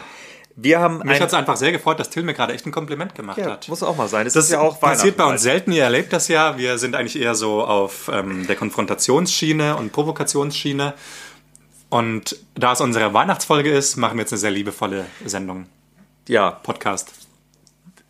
wir 0.56 0.80
haben 0.80 0.98
Mich 0.98 1.16
ein- 1.16 1.20
hat 1.20 1.28
es 1.28 1.34
einfach 1.34 1.56
sehr 1.56 1.70
gefreut, 1.70 2.00
dass 2.00 2.08
Till 2.08 2.22
mir 2.22 2.32
gerade 2.32 2.54
echt 2.54 2.64
ein 2.66 2.72
Kompliment 2.72 3.14
gemacht 3.14 3.36
ja, 3.38 3.50
hat. 3.50 3.68
muss 3.68 3.82
auch 3.82 3.96
mal 3.96 4.08
sein. 4.08 4.24
Das, 4.24 4.32
Das 4.32 4.46
ist 4.46 4.52
ja 4.52 4.60
auch 4.60 4.80
passiert 4.80 5.18
bei 5.18 5.24
uns 5.26 5.42
selten. 5.42 5.70
Ihr 5.70 5.84
erlebt 5.84 6.12
das 6.14 6.28
ja. 6.28 6.56
Wir 6.56 6.78
sind 6.78 6.94
eigentlich 6.96 7.20
eher 7.20 7.34
so 7.34 7.62
auf 7.62 8.10
ähm, 8.12 8.46
der 8.46 8.56
Konfrontationsschiene 8.56 9.76
und 9.76 9.92
Provokationsschiene. 9.92 10.94
Und 11.88 12.36
da 12.54 12.72
es 12.72 12.80
unsere 12.80 13.14
Weihnachtsfolge 13.14 13.70
ist, 13.70 13.96
machen 13.96 14.16
wir 14.16 14.22
jetzt 14.22 14.32
eine 14.32 14.38
sehr 14.38 14.50
liebevolle 14.50 15.06
Sendung. 15.24 15.66
Ja, 16.28 16.50
Podcast. 16.50 17.12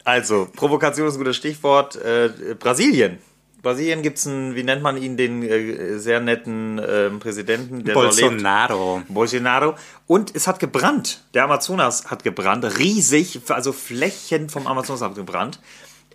Also, 0.04 0.48
Provokation 0.54 1.08
ist 1.08 1.14
ein 1.14 1.18
gutes 1.18 1.36
Stichwort. 1.36 1.96
Äh, 1.96 2.54
Brasilien. 2.58 3.18
Brasilien 3.60 4.02
gibt 4.02 4.18
es 4.18 4.26
einen, 4.26 4.54
wie 4.54 4.62
nennt 4.62 4.82
man 4.82 4.96
ihn, 4.96 5.16
den 5.16 5.42
äh, 5.42 5.98
sehr 5.98 6.20
netten 6.20 6.80
ähm, 6.88 7.18
Präsidenten, 7.18 7.84
der. 7.84 7.94
Bolsonaro. 7.94 9.02
Bolsonaro. 9.08 9.74
Und 10.06 10.34
es 10.34 10.46
hat 10.46 10.60
gebrannt. 10.60 11.24
Der 11.34 11.44
Amazonas 11.44 12.08
hat 12.08 12.22
gebrannt. 12.22 12.64
Riesig, 12.78 13.40
also 13.48 13.72
Flächen 13.72 14.48
vom 14.48 14.68
Amazonas 14.68 15.02
hat 15.02 15.16
gebrannt. 15.16 15.58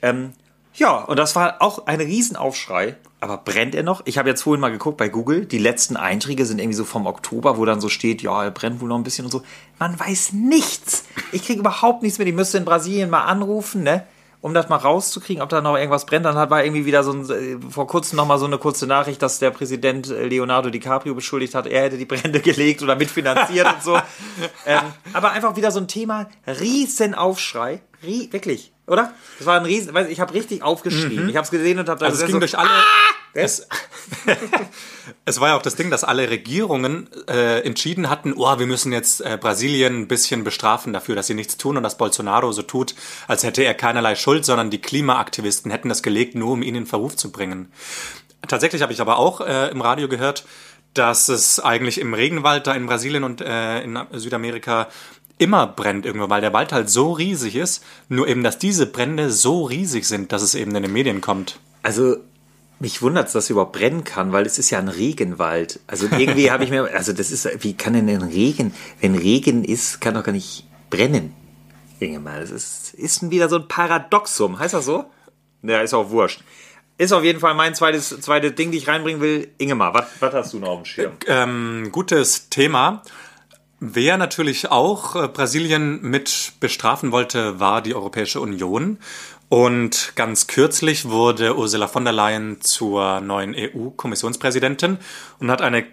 Ähm, 0.01 0.31
ja, 0.73 0.97
und 1.03 1.17
das 1.17 1.35
war 1.35 1.61
auch 1.61 1.85
ein 1.87 1.99
Riesenaufschrei. 1.99 2.95
Aber 3.19 3.37
brennt 3.37 3.75
er 3.75 3.83
noch? 3.83 4.01
Ich 4.05 4.17
habe 4.17 4.29
jetzt 4.29 4.41
vorhin 4.41 4.61
mal 4.61 4.71
geguckt 4.71 4.97
bei 4.97 5.07
Google. 5.07 5.45
Die 5.45 5.59
letzten 5.59 5.95
Einträge 5.95 6.45
sind 6.45 6.59
irgendwie 6.59 6.75
so 6.75 6.85
vom 6.85 7.05
Oktober, 7.05 7.57
wo 7.57 7.65
dann 7.65 7.79
so 7.79 7.87
steht, 7.87 8.23
ja, 8.23 8.43
er 8.43 8.51
brennt 8.51 8.81
wohl 8.81 8.89
noch 8.89 8.97
ein 8.97 9.03
bisschen 9.03 9.25
und 9.25 9.31
so. 9.31 9.43
Man 9.77 9.99
weiß 9.99 10.33
nichts. 10.33 11.05
Ich 11.31 11.45
kriege 11.45 11.59
überhaupt 11.59 12.01
nichts 12.01 12.17
mit. 12.17 12.27
Ich 12.27 12.33
müsste 12.33 12.57
in 12.57 12.65
Brasilien 12.65 13.11
mal 13.11 13.25
anrufen, 13.25 13.83
ne? 13.83 14.07
um 14.41 14.55
das 14.55 14.69
mal 14.69 14.77
rauszukriegen, 14.77 15.41
ob 15.41 15.49
da 15.49 15.61
noch 15.61 15.77
irgendwas 15.77 16.05
brennt. 16.05 16.25
Dann 16.25 16.35
hat 16.35 16.49
war 16.49 16.63
irgendwie 16.63 16.85
wieder 16.85 17.03
so 17.03 17.13
ein, 17.13 17.29
äh, 17.29 17.57
vor 17.69 17.87
kurzem 17.87 18.17
noch 18.17 18.25
mal 18.25 18.39
so 18.39 18.45
eine 18.45 18.57
kurze 18.57 18.87
Nachricht, 18.87 19.21
dass 19.21 19.39
der 19.39 19.51
Präsident 19.51 20.09
äh, 20.09 20.25
Leonardo 20.25 20.69
DiCaprio 20.69 21.13
beschuldigt 21.13 21.53
hat, 21.53 21.67
er 21.67 21.83
hätte 21.83 21.97
die 21.97 22.05
Brände 22.05 22.39
gelegt 22.41 22.81
oder 22.81 22.95
mitfinanziert 22.95 23.67
und 23.67 23.83
so. 23.83 23.99
Ähm, 24.65 24.81
aber 25.13 25.31
einfach 25.31 25.55
wieder 25.55 25.71
so 25.71 25.79
ein 25.79 25.87
Thema, 25.87 26.29
Riesenaufschrei, 26.47 27.73
Rie 27.73 27.79
wirklich, 28.01 28.71
oder? 28.87 29.13
Das 29.37 29.47
war 29.47 29.59
ein 29.59 29.65
Riesen, 29.65 29.93
weiß, 29.93 30.09
ich 30.09 30.19
habe 30.19 30.33
richtig 30.33 30.63
aufgeschrien. 30.63 31.29
Ich 31.29 31.35
habe 31.35 31.45
es 31.45 31.51
gesehen 31.51 31.79
und 31.79 31.89
habe 31.89 31.99
da 31.99 32.07
Also 32.07 32.19
es 32.19 32.25
ging 32.25 32.33
so, 32.33 32.39
durch 32.39 32.57
alle. 32.57 32.69
Ah! 32.69 32.83
Es, 33.33 33.67
es 35.25 35.39
war 35.39 35.49
ja 35.49 35.57
auch 35.57 35.61
das 35.61 35.75
Ding, 35.75 35.89
dass 35.89 36.03
alle 36.03 36.29
Regierungen 36.29 37.07
äh, 37.29 37.59
entschieden 37.61 38.09
hatten, 38.09 38.33
oh, 38.33 38.59
wir 38.59 38.67
müssen 38.67 38.91
jetzt 38.91 39.21
äh, 39.21 39.37
Brasilien 39.39 40.01
ein 40.01 40.07
bisschen 40.07 40.43
bestrafen 40.43 40.91
dafür, 40.91 41.15
dass 41.15 41.27
sie 41.27 41.33
nichts 41.33 41.55
tun 41.55 41.77
und 41.77 41.83
dass 41.83 41.97
Bolsonaro 41.97 42.51
so 42.51 42.61
tut, 42.61 42.93
als 43.27 43.43
hätte 43.43 43.63
er 43.63 43.73
keinerlei 43.73 44.15
Schuld, 44.15 44.43
sondern 44.45 44.69
die 44.69 44.81
Klimaaktivisten 44.81 45.71
hätten 45.71 45.87
das 45.87 46.03
gelegt, 46.03 46.35
nur 46.35 46.51
um 46.51 46.61
ihn 46.61 46.75
in 46.75 46.85
Verruf 46.85 47.15
zu 47.15 47.31
bringen. 47.31 47.71
Tatsächlich 48.47 48.81
habe 48.81 48.91
ich 48.91 48.99
aber 48.99 49.17
auch 49.17 49.39
äh, 49.39 49.69
im 49.69 49.81
Radio 49.81 50.09
gehört, 50.09 50.43
dass 50.93 51.29
es 51.29 51.59
eigentlich 51.59 51.99
im 51.99 52.13
Regenwald 52.13 52.67
da 52.67 52.73
in 52.73 52.85
Brasilien 52.85 53.23
und 53.23 53.39
äh, 53.39 53.81
in 53.81 53.97
Südamerika 54.11 54.89
immer 55.41 55.67
brennt 55.67 56.05
irgendwo, 56.05 56.29
weil 56.29 56.41
der 56.41 56.53
Wald 56.53 56.71
halt 56.71 56.89
so 56.89 57.11
riesig 57.11 57.55
ist, 57.55 57.83
nur 58.09 58.27
eben, 58.27 58.43
dass 58.43 58.59
diese 58.59 58.85
Brände 58.85 59.31
so 59.31 59.63
riesig 59.63 60.05
sind, 60.05 60.31
dass 60.31 60.41
es 60.41 60.55
eben 60.55 60.75
in 60.75 60.83
den 60.83 60.93
Medien 60.93 61.19
kommt. 61.19 61.59
Also, 61.81 62.17
mich 62.79 63.01
wundert 63.01 63.27
es, 63.27 63.33
dass 63.33 63.45
es 63.45 63.49
überhaupt 63.49 63.73
brennen 63.73 64.03
kann, 64.03 64.31
weil 64.31 64.45
es 64.45 64.57
ist 64.59 64.69
ja 64.69 64.79
ein 64.79 64.87
Regenwald. 64.87 65.79
Also 65.87 66.07
irgendwie 66.11 66.51
habe 66.51 66.63
ich 66.63 66.69
mir, 66.69 66.83
also 66.95 67.13
das 67.13 67.31
ist, 67.31 67.63
wie 67.63 67.73
kann 67.73 67.93
denn 67.93 68.09
ein 68.09 68.21
Regen, 68.21 68.73
wenn 69.01 69.15
Regen 69.15 69.63
ist, 69.63 69.99
kann 70.01 70.13
doch 70.13 70.23
gar 70.23 70.31
nicht 70.31 70.67
brennen. 70.89 71.33
Ingemar, 71.99 72.39
das 72.39 72.51
ist, 72.51 72.93
ist 72.95 73.29
wieder 73.29 73.49
so 73.49 73.57
ein 73.57 73.67
Paradoxum. 73.67 74.57
Heißt 74.57 74.73
das 74.73 74.85
so? 74.85 75.05
Ja, 75.63 75.81
ist 75.81 75.93
auch 75.93 76.09
wurscht. 76.09 76.41
Ist 76.97 77.13
auf 77.13 77.23
jeden 77.23 77.39
Fall 77.39 77.55
mein 77.55 77.75
zweites, 77.75 78.09
zweites 78.21 78.55
Ding, 78.55 78.71
die 78.71 78.77
ich 78.77 78.87
reinbringen 78.87 79.21
will. 79.21 79.49
Ingemar, 79.57 79.93
was, 79.93 80.05
was 80.19 80.33
hast 80.33 80.53
du 80.53 80.59
noch 80.59 80.69
auf 80.69 80.81
dem 80.81 80.85
Schirm? 80.85 81.13
Ähm, 81.27 81.89
gutes 81.91 82.49
Thema. 82.49 83.03
Wer 83.83 84.17
natürlich 84.17 84.69
auch 84.69 85.15
äh, 85.15 85.27
Brasilien 85.27 86.03
mit 86.03 86.53
bestrafen 86.59 87.11
wollte, 87.11 87.59
war 87.59 87.81
die 87.81 87.95
Europäische 87.95 88.39
Union. 88.39 88.99
Und 89.49 90.13
ganz 90.15 90.45
kürzlich 90.45 91.09
wurde 91.09 91.57
Ursula 91.57 91.87
von 91.87 92.05
der 92.05 92.13
Leyen 92.13 92.61
zur 92.61 93.21
neuen 93.21 93.55
EU-Kommissionspräsidentin 93.57 94.99
und 95.39 95.49
hat 95.49 95.63
eine 95.63 95.83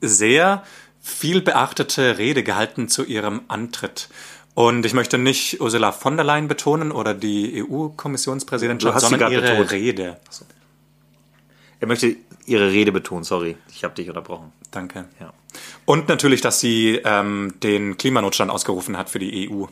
sehr 0.00 0.62
viel 1.00 1.40
beachtete 1.40 2.16
Rede 2.16 2.44
gehalten 2.44 2.88
zu 2.88 3.04
ihrem 3.04 3.42
Antritt. 3.48 4.08
Und 4.54 4.86
ich 4.86 4.94
möchte 4.94 5.18
nicht 5.18 5.60
Ursula 5.60 5.90
von 5.90 6.16
der 6.16 6.24
Leyen 6.24 6.46
betonen 6.46 6.92
oder 6.92 7.12
die 7.12 7.60
sie 9.00 9.08
sondern 9.08 9.32
ihre 9.32 9.42
betont. 9.42 9.72
Rede. 9.72 10.16
Er 11.82 11.88
möchte 11.88 12.14
ihre 12.46 12.70
Rede 12.70 12.92
betonen, 12.92 13.24
sorry. 13.24 13.56
Ich 13.68 13.82
habe 13.82 13.92
dich 13.92 14.08
unterbrochen. 14.08 14.52
Danke. 14.70 15.06
Ja. 15.18 15.32
Und 15.84 16.06
natürlich, 16.06 16.40
dass 16.40 16.60
sie 16.60 17.00
ähm, 17.04 17.54
den 17.60 17.96
Klimanotstand 17.96 18.52
ausgerufen 18.52 18.96
hat 18.96 19.10
für 19.10 19.18
die 19.18 19.50
EU. 19.50 19.64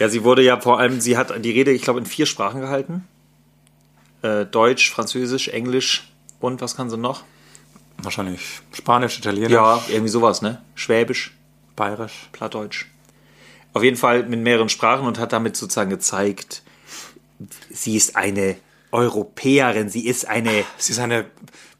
Ja, 0.00 0.08
sie 0.08 0.24
wurde 0.24 0.42
ja 0.42 0.60
vor 0.60 0.80
allem, 0.80 1.00
sie 1.00 1.16
hat 1.16 1.32
die 1.44 1.52
Rede, 1.52 1.70
ich 1.70 1.82
glaube, 1.82 2.00
in 2.00 2.06
vier 2.06 2.26
Sprachen 2.26 2.60
gehalten. 2.60 3.06
Äh, 4.22 4.44
Deutsch, 4.44 4.90
Französisch, 4.90 5.46
Englisch 5.46 6.10
und 6.40 6.60
was 6.62 6.74
kann 6.74 6.90
sie 6.90 6.98
noch? 6.98 7.22
Wahrscheinlich 7.98 8.40
Spanisch, 8.72 9.16
Italienisch, 9.16 9.52
Ja, 9.52 9.80
irgendwie 9.88 10.08
sowas, 10.08 10.42
ne? 10.42 10.60
Schwäbisch, 10.74 11.32
Bayerisch. 11.76 12.28
Plattdeutsch. 12.32 12.86
Auf 13.72 13.84
jeden 13.84 13.96
Fall 13.96 14.24
mit 14.24 14.40
mehreren 14.40 14.68
Sprachen 14.68 15.06
und 15.06 15.20
hat 15.20 15.32
damit 15.32 15.56
sozusagen 15.56 15.90
gezeigt, 15.90 16.64
sie 17.70 17.94
ist 17.94 18.16
eine 18.16 18.56
Europäerin, 18.96 19.90
sie 19.90 20.06
ist 20.06 20.26
eine, 20.26 20.64
Sie 20.78 20.92
ist 20.92 20.98
eine 20.98 21.26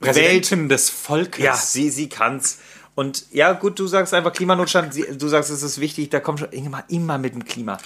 Präsidentin 0.00 0.68
des 0.68 0.90
Volkes. 0.90 1.42
ja, 1.42 1.56
sie, 1.56 1.88
sie 1.90 2.08
kann's. 2.08 2.58
Und 2.94 3.26
ja, 3.32 3.52
gut, 3.52 3.78
du 3.78 3.86
sagst 3.86 4.14
einfach 4.14 4.32
Klimanotstand, 4.32 4.92
sie, 4.92 5.04
du 5.16 5.28
sagst, 5.28 5.50
es 5.50 5.62
ist 5.62 5.80
wichtig, 5.80 6.10
da 6.10 6.20
kommt 6.20 6.40
schon 6.40 6.50
immer, 6.50 6.84
immer 6.88 7.18
mit 7.18 7.34
dem 7.34 7.44
Klima. 7.44 7.78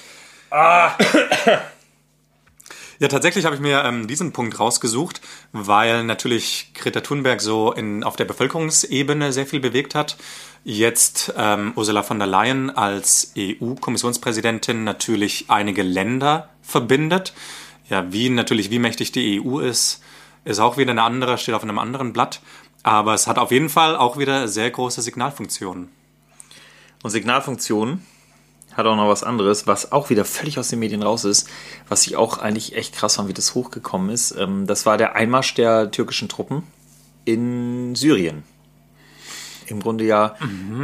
Ja, 3.01 3.09
tatsächlich 3.09 3.47
habe 3.47 3.55
ich 3.55 3.63
mir 3.63 3.83
ähm, 3.85 4.07
diesen 4.09 4.33
Punkt 4.33 4.61
rausgesucht, 4.61 5.23
weil 5.53 6.05
natürlich 6.05 6.73
Greta 6.75 7.01
Thunberg 7.01 7.41
so 7.41 7.73
in, 7.73 8.05
auf 8.05 8.17
der 8.17 8.27
Bevölkerungsebene 8.27 9.33
sehr 9.33 9.47
viel 9.47 9.61
bewegt 9.61 9.95
hat. 9.95 10.19
Jetzt 10.65 11.33
ähm, 11.35 11.73
Ursula 11.77 12.03
von 12.03 12.19
der 12.19 12.29
Leyen 12.29 12.69
als 12.69 13.33
EU-Kommissionspräsidentin 13.39 14.85
natürlich 14.85 15.47
einige 15.49 15.83
Länder 15.83 16.51
verbindet. 16.61 17.33
Ja, 17.91 18.11
wie 18.13 18.31
natürlich, 18.31 18.71
wie 18.71 18.79
mächtig 18.79 19.13
die 19.13 19.43
EU 19.45 19.59
ist, 19.59 20.03
ist 20.45 20.61
auch 20.61 20.77
wieder 20.77 20.93
eine 20.93 21.03
andere, 21.03 21.37
steht 21.37 21.55
auf 21.55 21.63
einem 21.63 21.79
anderen 21.79 22.13
Blatt. 22.13 22.41
Aber 22.83 23.13
es 23.13 23.27
hat 23.27 23.39
auf 23.39 23.51
jeden 23.51 23.69
Fall 23.69 23.97
auch 23.97 24.17
wieder 24.17 24.49
sehr 24.49 24.71
große 24.71 25.03
Signalfunktionen. 25.03 25.91
Und 27.03 27.11
Signalfunktion 27.11 28.03
hat 28.75 28.87
auch 28.87 28.97
noch 28.97 29.09
was 29.09 29.25
anderes, 29.25 29.67
was 29.67 29.93
auch 29.93 30.09
wieder 30.09 30.25
völlig 30.25 30.59
aus 30.59 30.69
den 30.69 30.79
Medien 30.79 31.03
raus 31.03 31.25
ist, 31.25 31.49
was 31.89 32.07
ich 32.07 32.17
auch 32.17 32.39
eigentlich 32.39 32.77
echt 32.77 32.95
krass 32.95 33.17
fand, 33.17 33.29
wie 33.29 33.35
das 33.35 33.55
hochgekommen 33.55 34.11
ist. 34.11 34.33
Ähm, 34.39 34.67
Das 34.67 34.87
war 34.87 34.97
der 34.97 35.17
Einmarsch 35.17 35.55
der 35.55 35.91
türkischen 35.91 36.29
Truppen 36.29 36.63
in 37.25 37.95
Syrien. 37.97 38.45
Im 39.71 39.81
Grunde 39.81 40.05
ja 40.05 40.35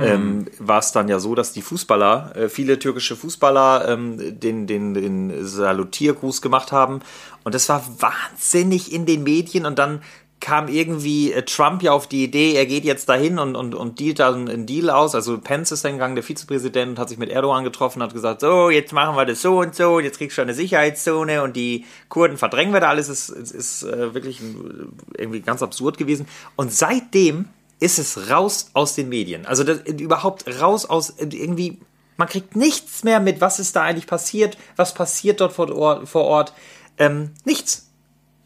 ähm, 0.02 0.46
war 0.58 0.78
es 0.78 0.92
dann 0.92 1.08
ja 1.08 1.18
so, 1.18 1.34
dass 1.34 1.52
die 1.52 1.62
Fußballer, 1.62 2.32
äh, 2.36 2.48
viele 2.48 2.78
türkische 2.78 3.16
Fußballer, 3.16 3.88
ähm, 3.88 4.40
den, 4.40 4.66
den, 4.66 4.94
den 4.94 5.44
Salutiergruß 5.44 6.42
gemacht 6.42 6.72
haben. 6.72 7.00
Und 7.44 7.54
das 7.54 7.68
war 7.68 7.84
wahnsinnig 7.98 8.92
in 8.92 9.06
den 9.06 9.22
Medien. 9.22 9.66
Und 9.66 9.78
dann 9.78 10.00
kam 10.40 10.68
irgendwie 10.68 11.32
äh, 11.32 11.42
Trump 11.42 11.82
ja 11.82 11.92
auf 11.92 12.06
die 12.06 12.24
Idee, 12.24 12.54
er 12.54 12.66
geht 12.66 12.84
jetzt 12.84 13.08
dahin 13.08 13.38
und, 13.38 13.56
und, 13.56 13.74
und 13.74 13.98
dealt 14.00 14.18
dann 14.18 14.48
einen 14.48 14.66
Deal 14.66 14.90
aus. 14.90 15.14
Also 15.14 15.38
Pence 15.38 15.72
ist 15.72 15.84
dann 15.84 15.92
gegangen, 15.92 16.14
der 16.14 16.24
Vizepräsident, 16.24 16.90
und 16.90 16.98
hat 16.98 17.08
sich 17.08 17.18
mit 17.18 17.30
Erdogan 17.30 17.64
getroffen, 17.64 18.02
hat 18.02 18.12
gesagt, 18.12 18.42
so, 18.42 18.70
jetzt 18.70 18.92
machen 18.92 19.16
wir 19.16 19.24
das 19.24 19.42
so 19.42 19.60
und 19.60 19.74
so, 19.74 19.96
und 19.96 20.04
jetzt 20.04 20.18
kriegst 20.18 20.36
du 20.38 20.42
eine 20.42 20.54
Sicherheitszone 20.54 21.42
und 21.42 21.56
die 21.56 21.84
Kurden 22.08 22.36
verdrängen 22.36 22.72
wir 22.72 22.80
da 22.80 22.90
alles. 22.90 23.08
Es 23.08 23.28
ist, 23.28 23.50
ist 23.50 23.82
äh, 23.84 24.14
wirklich 24.14 24.40
ein, 24.40 24.92
irgendwie 25.16 25.40
ganz 25.40 25.62
absurd 25.62 25.96
gewesen. 25.96 26.26
Und 26.54 26.72
seitdem 26.72 27.46
ist 27.78 27.98
es 27.98 28.30
raus 28.30 28.70
aus 28.72 28.94
den 28.94 29.08
Medien. 29.08 29.46
Also 29.46 29.64
das, 29.64 29.80
überhaupt 29.80 30.46
raus 30.60 30.86
aus 30.86 31.14
irgendwie, 31.18 31.78
man 32.16 32.28
kriegt 32.28 32.56
nichts 32.56 33.04
mehr 33.04 33.20
mit, 33.20 33.40
was 33.40 33.58
ist 33.58 33.76
da 33.76 33.82
eigentlich 33.82 34.06
passiert, 34.06 34.56
was 34.76 34.94
passiert 34.94 35.40
dort 35.40 35.52
vor 35.52 35.74
Ort. 35.74 36.08
Vor 36.08 36.24
Ort. 36.24 36.52
Ähm, 36.98 37.30
nichts. 37.44 37.88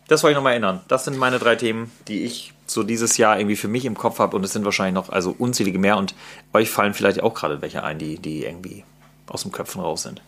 Das 0.08 0.22
wollte 0.22 0.32
ich 0.32 0.36
nochmal 0.36 0.54
erinnern. 0.54 0.80
Das 0.88 1.04
sind 1.04 1.16
meine 1.16 1.38
drei 1.38 1.54
Themen, 1.54 1.92
die 2.08 2.24
ich 2.24 2.52
so 2.66 2.82
dieses 2.82 3.16
Jahr 3.16 3.38
irgendwie 3.38 3.56
für 3.56 3.68
mich 3.68 3.84
im 3.84 3.96
Kopf 3.96 4.18
habe 4.18 4.36
und 4.36 4.44
es 4.44 4.52
sind 4.52 4.64
wahrscheinlich 4.64 4.94
noch 4.94 5.08
also 5.08 5.34
unzählige 5.38 5.78
mehr 5.78 5.96
und 5.96 6.14
euch 6.52 6.70
fallen 6.70 6.94
vielleicht 6.94 7.22
auch 7.22 7.34
gerade 7.34 7.62
welche 7.62 7.84
ein, 7.84 7.98
die, 7.98 8.18
die 8.18 8.44
irgendwie 8.44 8.84
aus 9.28 9.42
dem 9.42 9.52
Köpfen 9.52 9.80
raus 9.80 10.02
sind. 10.02 10.20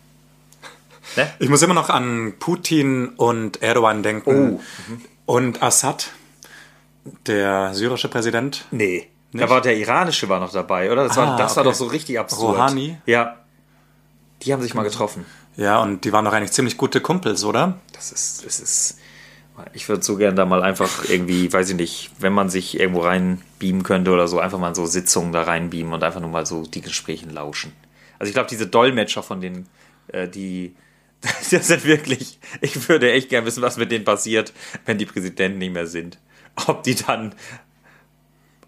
Ne? 1.17 1.29
Ich 1.39 1.49
muss 1.49 1.61
immer 1.61 1.73
noch 1.73 1.89
an 1.89 2.33
Putin 2.39 3.09
und 3.09 3.61
Erdogan 3.61 4.03
denken. 4.03 4.59
Und 5.25 5.61
Assad, 5.61 6.11
der 7.27 7.73
syrische 7.73 8.09
Präsident. 8.09 8.65
Nee. 8.71 9.07
Da 9.31 9.39
Nicht? 9.39 9.49
war 9.49 9.61
der 9.61 9.77
iranische 9.77 10.29
war 10.29 10.39
noch 10.39 10.51
dabei, 10.51 10.91
oder? 10.91 11.07
Das, 11.07 11.17
war, 11.17 11.33
Ah, 11.33 11.37
das 11.37 11.55
war 11.55 11.63
okay. 11.63 11.71
doch 11.71 11.77
so 11.77 11.85
richtig 11.85 12.19
absurd. 12.19 12.55
Rouhani? 12.55 12.97
Ja. 13.05 13.37
Die 14.43 14.53
haben 14.53 14.61
sich 14.61 14.73
mal 14.73 14.83
getroffen. 14.83 15.25
Ja, 15.55 15.81
und 15.81 16.05
die 16.05 16.11
waren 16.13 16.25
doch 16.25 16.33
eigentlich 16.33 16.51
ziemlich 16.51 16.77
gute 16.77 17.01
Kumpels, 17.01 17.43
oder? 17.43 17.79
Das 17.93 18.11
ist, 18.11 18.45
das 18.45 18.59
ist. 18.59 18.97
Ich 19.73 19.87
würde 19.87 20.03
so 20.03 20.17
gern 20.17 20.35
da 20.35 20.45
mal 20.45 20.63
einfach 20.63 21.07
irgendwie, 21.07 21.51
weiß 21.51 21.69
ich 21.69 21.75
nicht, 21.75 22.11
wenn 22.19 22.33
man 22.33 22.49
sich 22.49 22.79
irgendwo 22.79 23.01
reinbeamen 23.01 23.83
könnte 23.83 24.11
oder 24.11 24.27
so, 24.27 24.39
einfach 24.39 24.57
mal 24.57 24.73
so 24.73 24.87
Sitzungen 24.87 25.31
da 25.31 25.43
reinbeamen 25.43 25.93
und 25.93 26.03
einfach 26.03 26.19
nur 26.19 26.31
mal 26.31 26.45
so 26.47 26.63
die 26.63 26.81
Gesprächen 26.81 27.29
lauschen. 27.29 27.71
Also 28.17 28.29
ich 28.29 28.33
glaube, 28.33 28.49
diese 28.49 28.65
Dolmetscher 28.65 29.21
von 29.21 29.41
denen, 29.41 29.67
äh, 30.07 30.27
die, 30.27 30.75
das 31.21 31.67
sind 31.67 31.85
wirklich, 31.85 32.39
ich 32.61 32.89
würde 32.89 33.11
echt 33.11 33.29
gern 33.29 33.45
wissen, 33.45 33.61
was 33.61 33.77
mit 33.77 33.91
denen 33.91 34.05
passiert, 34.05 34.53
wenn 34.85 34.97
die 34.97 35.05
Präsidenten 35.05 35.59
nicht 35.59 35.73
mehr 35.73 35.85
sind. 35.87 36.17
Ob 36.67 36.83
die 36.83 36.95
dann 36.95 37.33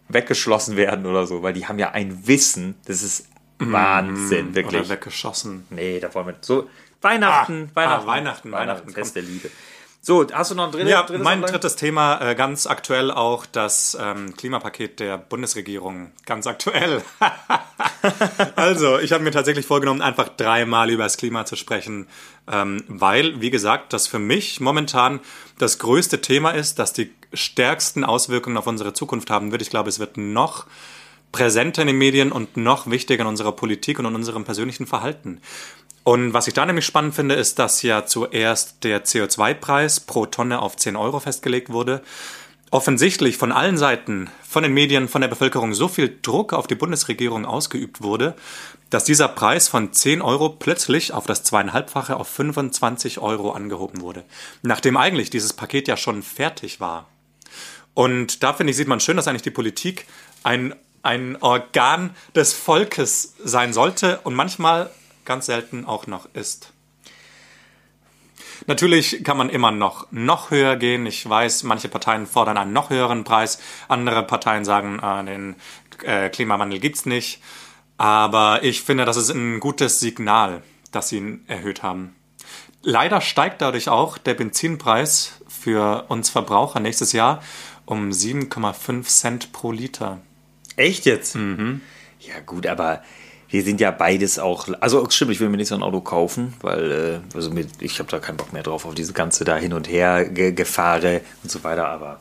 weggeschlossen 0.10 0.78
werden 0.78 1.06
oder 1.06 1.26
so, 1.26 1.42
weil 1.44 1.54
die 1.54 1.68
haben 1.68 1.80
ja 1.80 1.92
ein 1.92 2.28
Wissen, 2.28 2.76
das 2.86 3.02
ist 3.02 3.28
Wahnsinn, 3.60 4.54
wirklich. 4.54 4.82
Oder 4.82 4.90
weggeschossen. 4.90 5.66
Nee, 5.70 6.00
da 6.00 6.14
wollen 6.14 6.28
wir 6.28 6.36
so. 6.42 6.70
Weihnachten, 7.02 7.70
Ah, 7.74 7.76
Weihnachten, 7.76 8.04
ah, 8.04 8.08
Weihnachten, 8.08 8.52
Weihnachten, 8.52 8.90
Fest 8.90 9.16
der 9.16 9.24
Liebe. 9.24 9.50
So, 10.08 10.24
hast 10.32 10.52
du 10.52 10.56
noch 10.56 10.66
ein 10.66 10.72
drittes? 10.72 10.92
Ja, 10.92 11.02
drittes 11.02 11.24
mein 11.24 11.42
drittes 11.42 11.76
Thema, 11.78 12.22
äh, 12.22 12.36
ganz 12.36 12.68
aktuell 12.68 13.10
auch 13.10 13.48
das 13.48 13.98
ähm, 14.00 14.36
Klimapaket 14.38 15.00
der 15.00 15.18
Bundesregierung. 15.18 16.12
Ganz 16.28 16.46
aktuell. 16.46 17.02
also, 18.56 19.00
ich 19.00 19.14
habe 19.14 19.24
mir 19.24 19.32
tatsächlich 19.32 19.66
vorgenommen, 19.66 20.04
einfach 20.04 20.30
dreimal 20.30 20.92
über 20.92 21.06
das 21.06 21.18
Klima 21.18 21.48
zu 21.48 21.56
sprechen, 21.56 22.08
ähm, 22.48 22.84
weil, 22.88 23.42
wie 23.42 23.50
gesagt, 23.50 23.94
das 23.94 24.06
für 24.06 24.20
mich 24.20 24.60
momentan 24.60 25.22
das 25.58 25.80
größte 25.80 26.22
Thema 26.22 26.52
ist, 26.52 26.78
das 26.78 26.94
die 26.94 27.12
stärksten 27.34 28.04
Auswirkungen 28.04 28.58
auf 28.58 28.68
unsere 28.68 28.94
Zukunft 28.94 29.32
haben 29.32 29.52
wird. 29.52 29.64
Ich 29.64 29.72
glaube, 29.72 29.90
es 29.90 29.98
wird 29.98 30.18
noch 30.18 30.68
präsenter 31.32 31.82
in 31.82 31.88
den 31.88 31.98
Medien 31.98 32.32
und 32.32 32.58
noch 32.58 32.92
wichtiger 32.92 33.24
in 33.24 33.28
unserer 33.28 33.54
Politik 33.54 33.98
und 33.98 34.06
in 34.06 34.14
unserem 34.14 34.46
persönlichen 34.46 34.86
Verhalten. 34.86 35.42
Und 36.06 36.34
was 36.36 36.48
ich 36.48 36.54
da 36.54 36.68
nämlich 36.68 36.86
spannend 36.86 37.16
finde, 37.16 37.34
ist, 37.34 37.58
dass 37.58 37.82
ja 37.82 38.06
zuerst 38.06 38.84
der 38.84 39.06
CO2-Preis 39.06 40.02
pro 40.02 40.28
Tonne 40.28 40.62
auf 40.62 40.78
10 40.78 40.96
Euro 40.96 41.20
festgelegt 41.20 41.72
wurde. 41.72 42.04
Offensichtlich 42.70 43.38
von 43.38 43.52
allen 43.52 43.80
Seiten, 43.80 44.30
von 44.48 44.62
den 44.62 44.72
Medien, 44.76 45.08
von 45.08 45.22
der 45.22 45.30
Bevölkerung 45.30 45.74
so 45.74 45.88
viel 45.88 46.20
Druck 46.22 46.54
auf 46.54 46.68
die 46.68 46.76
Bundesregierung 46.76 47.46
ausgeübt 47.46 48.04
wurde, 48.04 48.36
dass 48.92 49.04
dieser 49.04 49.28
Preis 49.28 49.68
von 49.68 49.94
10 49.94 50.22
Euro 50.22 50.50
plötzlich 50.50 51.12
auf 51.12 51.26
das 51.26 51.42
zweieinhalbfache 51.42 52.18
auf 52.18 52.28
25 52.28 53.18
Euro 53.18 53.54
angehoben 53.54 54.02
wurde. 54.02 54.26
Nachdem 54.62 54.98
eigentlich 54.98 55.32
dieses 55.32 55.54
Paket 55.54 55.88
ja 55.88 55.98
schon 55.98 56.22
fertig 56.22 56.80
war. 56.80 57.08
Und 57.96 58.44
da 58.44 58.54
finde 58.54 58.70
ich, 58.70 58.78
sieht 58.78 58.88
man 58.88 59.00
schön, 59.00 59.18
dass 59.18 59.28
eigentlich 59.28 59.42
die 59.42 59.50
Politik 59.50 60.06
ein, 60.44 60.76
ein 61.02 61.42
Organ 61.42 62.12
des 62.36 62.54
Volkes 62.54 63.34
sein 63.44 63.74
sollte 63.74 64.20
und 64.24 64.36
manchmal 64.36 64.92
ganz 65.26 65.48
selten 65.48 65.86
auch 65.86 66.08
noch 66.08 66.28
ist. 66.34 66.72
Natürlich 68.68 69.24
kann 69.24 69.38
man 69.38 69.50
immer 69.50 69.72
noch 69.72 70.08
noch 70.12 70.52
höher 70.52 70.76
gehen. 70.76 71.06
Ich 71.06 71.28
weiß, 71.28 71.64
manche 71.64 71.90
Parteien 71.90 72.26
fordern 72.26 72.58
einen 72.58 72.74
noch 72.74 72.90
höheren 72.90 73.24
Preis. 73.24 73.60
Andere 73.88 74.24
Parteien 74.24 74.66
sagen, 74.66 75.00
äh, 75.00 75.26
den 75.26 75.56
äh, 76.04 76.30
Klimawandel 76.30 76.80
gibt's 76.80 77.06
nicht. 77.06 77.42
Aber 77.98 78.64
ich 78.64 78.82
finde, 78.82 79.06
das 79.06 79.18
ist 79.18 79.30
ein 79.30 79.60
gutes 79.60 80.00
Signal, 80.00 80.64
dass 80.92 81.10
sie 81.10 81.18
ihn 81.18 81.44
erhöht 81.48 81.84
haben. 81.84 82.16
Leider 82.82 83.22
steigt 83.22 83.62
dadurch 83.62 83.90
auch 83.90 84.18
der 84.18 84.36
Benzinpreis 84.36 85.42
für 85.48 86.06
uns 86.10 86.30
Verbraucher 86.30 86.80
nächstes 86.80 87.14
Jahr 87.14 87.42
um 87.86 88.10
7,5 88.10 89.04
Cent 89.04 89.52
pro 89.52 89.72
Liter. 89.72 90.20
Echt 90.76 91.06
jetzt? 91.06 91.36
Ja, 92.20 92.40
gut, 92.46 92.68
aber 92.68 93.02
wir 93.50 93.64
sind 93.64 93.80
ja 93.80 93.92
beides 93.92 94.40
auch. 94.40 94.68
Also, 94.80 95.08
stimmt, 95.10 95.32
ich 95.32 95.40
will 95.40 95.50
mir 95.50 95.58
nicht 95.58 95.68
so 95.70 95.76
ein 95.76 95.84
Auto 95.84 96.02
kaufen, 96.02 96.54
weil 96.62 96.92
äh, 96.92 97.36
also 97.36 97.52
mit, 97.52 97.70
ich 97.82 98.00
habe 98.00 98.10
da 98.10 98.20
keinen 98.20 98.38
Bock 98.38 98.54
mehr 98.54 98.64
drauf, 98.64 98.86
auf 98.86 98.96
diese 98.96 99.14
ganze 99.14 99.44
da 99.44 99.56
hin 99.58 99.74
und 99.74 99.88
her 99.90 100.26
ge 100.26 100.52
Gefahre 100.52 101.22
und 101.44 101.52
so 101.52 101.64
weiter, 101.64 101.88
aber. 101.88 102.20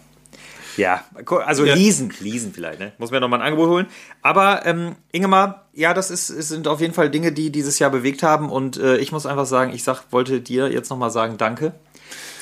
Ja, 0.76 1.04
also 1.46 1.64
Ja. 1.64 1.74
leasen, 1.74 2.12
leasen 2.18 2.52
vielleicht, 2.52 2.80
ne? 2.80 2.92
Muss 2.98 3.12
mir 3.12 3.20
nochmal 3.20 3.40
ein 3.40 3.46
Angebot 3.46 3.68
holen. 3.68 3.86
Aber 4.22 4.66
ähm, 4.66 4.96
Ingemar, 5.12 5.66
ja, 5.72 5.94
das 5.94 6.10
ist, 6.10 6.26
sind 6.26 6.66
auf 6.66 6.80
jeden 6.80 6.94
Fall 6.94 7.10
Dinge, 7.10 7.30
die 7.30 7.50
dieses 7.52 7.78
Jahr 7.78 7.90
bewegt 7.90 8.24
haben. 8.24 8.50
Und 8.50 8.76
äh, 8.76 8.96
ich 8.96 9.12
muss 9.12 9.24
einfach 9.24 9.46
sagen, 9.46 9.72
ich 9.72 9.84
sag, 9.84 10.02
wollte 10.10 10.40
dir 10.40 10.72
jetzt 10.72 10.90
nochmal 10.90 11.12
sagen, 11.12 11.36
danke. 11.38 11.74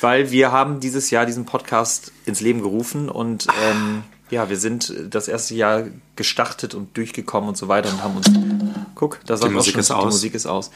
Weil 0.01 0.31
wir 0.31 0.51
haben 0.51 0.79
dieses 0.79 1.11
Jahr 1.11 1.27
diesen 1.27 1.45
Podcast 1.45 2.11
ins 2.25 2.41
Leben 2.41 2.61
gerufen 2.61 3.07
und 3.07 3.45
ähm, 3.69 4.03
ja, 4.29 4.49
wir 4.49 4.57
sind 4.57 4.93
das 5.09 5.27
erste 5.27 5.55
Jahr 5.55 5.83
gestartet 6.15 6.73
und 6.73 6.95
durchgekommen 6.97 7.49
und 7.49 7.57
so 7.57 7.67
weiter 7.67 7.89
und 7.89 8.03
haben 8.03 8.17
uns. 8.17 8.29
Guck, 8.95 9.19
da 9.25 9.37
sagt 9.37 9.51
auch 9.51 9.55
Musik 9.55 9.73
schon, 9.73 9.79
ist 9.81 9.89
die 9.89 9.93
aus. 9.93 10.05
Musik 10.05 10.33
ist 10.33 10.45
aus. 10.45 10.71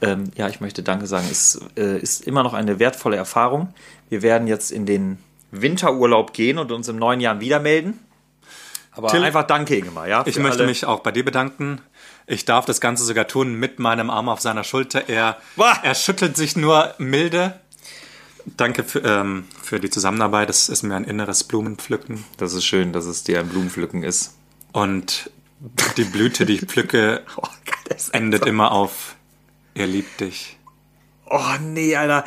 Ähm, 0.00 0.30
ja, 0.36 0.48
ich 0.48 0.60
möchte 0.60 0.82
Danke 0.82 1.06
sagen. 1.06 1.26
Es 1.30 1.60
äh, 1.76 1.98
ist 1.98 2.26
immer 2.26 2.42
noch 2.42 2.52
eine 2.52 2.78
wertvolle 2.78 3.16
Erfahrung. 3.16 3.72
Wir 4.08 4.22
werden 4.22 4.48
jetzt 4.48 4.70
in 4.70 4.86
den 4.86 5.18
Winterurlaub 5.50 6.32
gehen 6.32 6.58
und 6.58 6.72
uns 6.72 6.88
im 6.88 6.96
neuen 6.96 7.20
Jahr 7.20 7.40
wieder 7.40 7.60
melden. 7.60 7.98
Aber 8.92 9.08
Till, 9.08 9.24
einfach 9.24 9.44
Danke, 9.46 9.76
Ingemar. 9.76 10.06
Ja, 10.08 10.22
Ich 10.26 10.38
möchte 10.38 10.60
alle. 10.60 10.68
mich 10.68 10.84
auch 10.84 11.00
bei 11.00 11.10
dir 11.10 11.24
bedanken. 11.24 11.80
Ich 12.26 12.44
darf 12.44 12.64
das 12.64 12.80
Ganze 12.80 13.04
sogar 13.04 13.26
tun 13.26 13.54
mit 13.54 13.78
meinem 13.78 14.08
Arm 14.08 14.28
auf 14.28 14.40
seiner 14.40 14.64
Schulter. 14.64 15.08
Er, 15.08 15.36
Wah! 15.56 15.76
er 15.82 15.94
schüttelt 15.94 16.36
sich 16.36 16.56
nur 16.56 16.94
milde. 16.98 17.58
Danke 18.56 18.84
für, 18.84 19.00
ähm, 19.00 19.46
für 19.62 19.80
die 19.80 19.90
Zusammenarbeit. 19.90 20.48
Das 20.48 20.68
ist 20.68 20.82
mir 20.82 20.94
ein 20.94 21.04
inneres 21.04 21.44
Blumenpflücken. 21.44 22.24
Das 22.36 22.52
ist 22.52 22.64
schön, 22.64 22.92
dass 22.92 23.06
es 23.06 23.24
dir 23.24 23.40
ein 23.40 23.48
Blumenpflücken 23.48 24.02
ist. 24.02 24.36
Und 24.72 25.30
die 25.96 26.04
Blüte, 26.04 26.44
die 26.44 26.54
ich 26.54 26.60
pflücke, 26.62 27.22
Oh, 27.36 27.42
Gott, 27.42 28.00
endet 28.12 28.46
immer 28.46 28.72
auf 28.72 29.16
Er 29.74 29.86
liebt 29.86 30.20
dich. 30.20 30.58
Oh 31.26 31.54
nee, 31.60 31.96
Alter. 31.96 32.24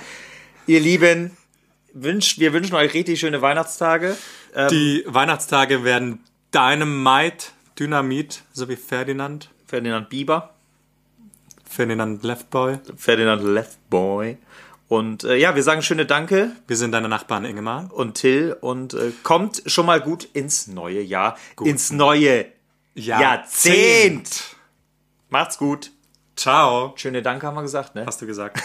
Ihr 0.65 0.79
Lieben, 0.79 1.37
wünscht, 1.93 2.39
wir 2.39 2.51
wünschen 2.53 2.75
euch 2.75 2.93
richtig 2.93 3.19
schöne 3.19 3.41
Weihnachtstage. 3.41 4.17
Ähm, 4.55 4.69
Die 4.69 5.03
Weihnachtstage 5.07 5.83
werden 5.83 6.19
Dynamite, 6.53 7.47
Dynamit, 7.79 8.43
so 8.53 8.67
wie 8.69 8.75
Ferdinand. 8.75 9.49
Ferdinand 9.67 10.09
Bieber, 10.09 10.53
Ferdinand 11.69 12.23
Leftboy. 12.23 12.79
Ferdinand 12.95 13.43
Leftboy. 13.43 14.37
Und 14.87 15.23
äh, 15.25 15.35
ja, 15.35 15.55
wir 15.55 15.63
sagen 15.63 15.81
schöne 15.81 16.05
Danke 16.05 16.51
Wir 16.67 16.77
sind 16.77 16.91
deine 16.91 17.09
Nachbarn, 17.09 17.43
Ingemar. 17.45 17.89
und 17.93 18.15
Till 18.15 18.55
und 18.61 18.93
äh, 18.93 19.11
kommt 19.23 19.61
schon 19.65 19.85
mal 19.85 19.99
gut 19.99 20.23
ins 20.23 20.67
neue 20.67 21.01
Jahr, 21.01 21.37
ins 21.61 21.91
neue 21.91 22.45
Jahrzehnt. 22.95 24.55
Macht's 25.29 25.57
gut. 25.57 25.91
Ciao. 26.35 26.93
Schöne 26.95 27.21
Danke 27.21 27.47
haben 27.47 27.55
wir 27.55 27.63
gesagt, 27.63 27.95
ne? 27.95 28.05
Hast 28.05 28.21
du 28.21 28.25
gesagt. 28.27 28.61